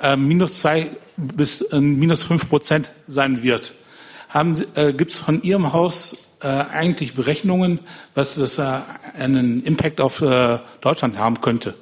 [0.00, 3.74] äh, minus zwei bis äh, minus fünf Prozent sein wird.
[4.28, 7.80] Haben, äh, Gibt es von Ihrem Haus äh, eigentlich Berechnungen,
[8.14, 8.80] was das äh,
[9.18, 11.74] einen Impact auf äh, Deutschland haben könnte,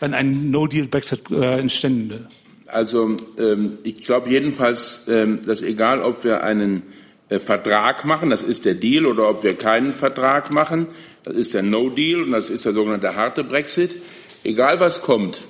[0.00, 2.28] wenn ein No-Deal-Brexit äh, entstände?
[2.66, 6.82] Also ähm, ich glaube jedenfalls, ähm, dass egal, ob wir einen
[7.28, 10.86] äh, Vertrag machen, das ist der Deal, oder ob wir keinen Vertrag machen,
[11.24, 13.96] das ist der No-Deal und das ist der sogenannte harte Brexit,
[14.44, 15.46] egal was kommt,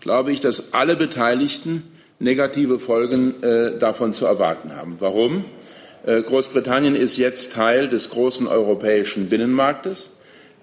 [0.00, 1.82] glaube ich, dass alle Beteiligten
[2.18, 4.96] negative Folgen äh, davon zu erwarten haben.
[4.98, 5.44] Warum?
[6.06, 10.10] Äh, Großbritannien ist jetzt Teil des großen europäischen Binnenmarktes.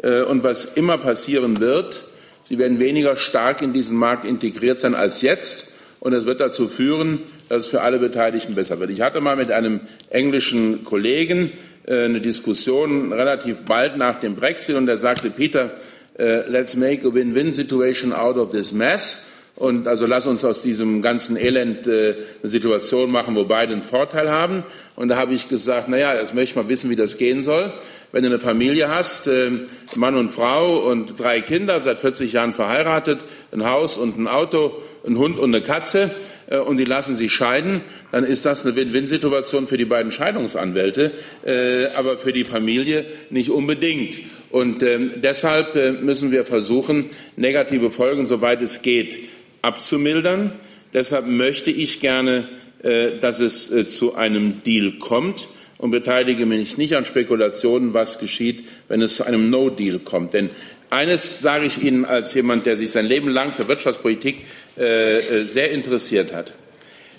[0.04, 2.06] Äh, und was immer passieren wird,
[2.44, 5.68] sie werden weniger stark in diesen Markt integriert sein als jetzt.
[6.00, 7.20] Und es wird dazu führen,
[7.50, 8.92] dass es für alle Beteiligten besser wird.
[8.92, 11.52] Ich hatte mal mit einem englischen Kollegen
[11.86, 15.72] äh, eine Diskussion relativ bald nach dem Brexit und er sagte, Peter,
[16.18, 19.18] let's make a win-win situation out of this mess.
[19.56, 23.82] Und also lass uns aus diesem ganzen Elend äh, eine Situation machen, wo beide einen
[23.82, 24.64] Vorteil haben.
[24.96, 27.42] Und da habe ich gesagt, na ja, jetzt möchte ich mal wissen, wie das gehen
[27.42, 27.72] soll.
[28.12, 29.52] Wenn du eine Familie hast, äh,
[29.96, 34.74] Mann und Frau und drei Kinder, seit 40 Jahren verheiratet, ein Haus und ein Auto,
[35.06, 36.12] ein Hund und eine Katze,
[36.52, 37.82] äh, und die lassen sich scheiden,
[38.12, 41.12] dann ist das eine Win-Win-Situation für die beiden Scheidungsanwälte,
[41.46, 44.20] äh, aber für die Familie nicht unbedingt.
[44.52, 49.20] Und ähm, deshalb äh, müssen wir versuchen, negative Folgen, soweit es geht,
[49.62, 50.54] abzumildern.
[50.94, 52.50] Deshalb möchte ich gerne,
[52.84, 55.48] äh, dass es äh, zu einem Deal kommt
[55.78, 60.34] und beteilige mich nicht an Spekulationen, was geschieht, wenn es zu einem No-Deal kommt.
[60.34, 60.50] Denn
[60.90, 64.44] eines sage ich Ihnen als jemand, der sich sein Leben lang für Wirtschaftspolitik
[64.76, 66.54] äh, sehr interessiert hat.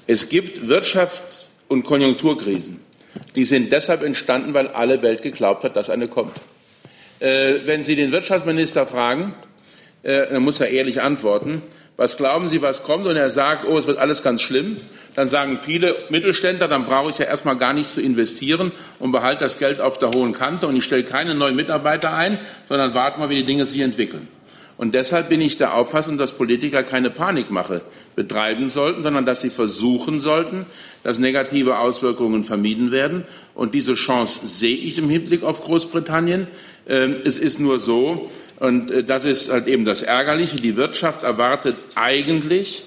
[0.07, 2.81] Es gibt Wirtschafts- und Konjunkturkrisen.
[3.35, 6.41] Die sind deshalb entstanden, weil alle Welt geglaubt hat, dass eine kommt.
[7.21, 9.35] wenn Sie den Wirtschaftsminister fragen,
[10.03, 11.63] dann muss er ehrlich antworten
[12.03, 13.07] was glauben Sie, was kommt?
[13.07, 14.77] Und er sagt, oh, es wird alles ganz schlimm.
[15.15, 19.45] Dann sagen viele Mittelständler, dann brauche ich ja erstmal gar nichts zu investieren und behalte
[19.45, 23.21] das Geld auf der hohen Kante und ich stelle keine neuen Mitarbeiter ein, sondern warte
[23.21, 24.27] mal, wie die Dinge sich entwickeln.
[24.77, 27.83] Und deshalb bin ich der Auffassung, dass Politiker keine Panikmache
[28.17, 30.67] betreiben sollten, sondern dass sie versuchen sollten,
[31.05, 33.23] dass negative Auswirkungen vermieden werden.
[33.55, 36.49] Und diese Chance sehe ich im Hinblick auf Großbritannien.
[36.89, 38.29] Ähm, es ist nur so,
[38.63, 40.57] und äh, das ist halt eben das Ärgerliche.
[40.57, 42.85] Die Wirtschaft erwartet eigentlich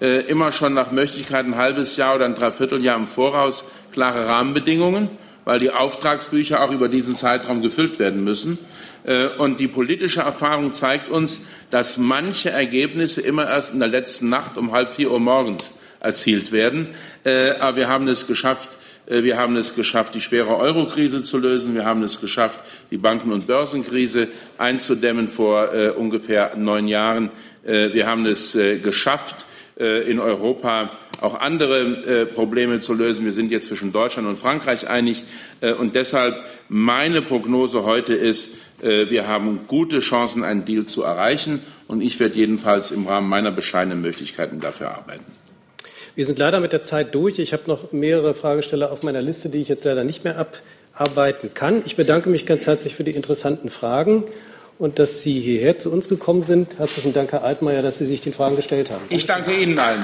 [0.00, 5.10] äh, immer schon nach Möglichkeit ein halbes Jahr oder ein Dreivierteljahr im Voraus klare Rahmenbedingungen,
[5.44, 8.58] weil die Auftragsbücher auch über diesen Zeitraum gefüllt werden müssen.
[9.04, 14.30] Äh, und die politische Erfahrung zeigt uns, dass manche Ergebnisse immer erst in der letzten
[14.30, 16.88] Nacht um halb vier Uhr morgens erzielt werden.
[17.60, 18.76] Aber wir haben es geschafft,
[19.20, 21.74] wir haben es geschafft, die schwere Eurokrise zu lösen.
[21.74, 22.60] Wir haben es geschafft,
[22.90, 27.30] die Banken- und Börsenkrise einzudämmen vor äh, ungefähr neun Jahren.
[27.64, 29.46] Äh, wir haben es äh, geschafft,
[29.78, 30.90] äh, in Europa
[31.20, 33.24] auch andere äh, Probleme zu lösen.
[33.24, 35.24] Wir sind jetzt zwischen Deutschland und Frankreich einig.
[35.78, 41.60] und deshalb meine Prognose heute ist, wir haben gute Chancen, einen Deal zu erreichen.
[41.86, 45.41] Und ich werde jedenfalls im Rahmen meiner bescheidenen Möglichkeiten dafür arbeiten.
[46.14, 47.38] Wir sind leider mit der Zeit durch.
[47.38, 50.46] Ich habe noch mehrere Fragesteller auf meiner Liste, die ich jetzt leider nicht mehr
[50.94, 51.82] abarbeiten kann.
[51.86, 54.24] Ich bedanke mich ganz herzlich für die interessanten Fragen
[54.78, 56.78] und dass Sie hierher zu uns gekommen sind.
[56.78, 59.00] Herzlichen Dank, Herr Altmaier, dass Sie sich den Fragen gestellt haben.
[59.08, 60.02] Ich danke Ihnen allen.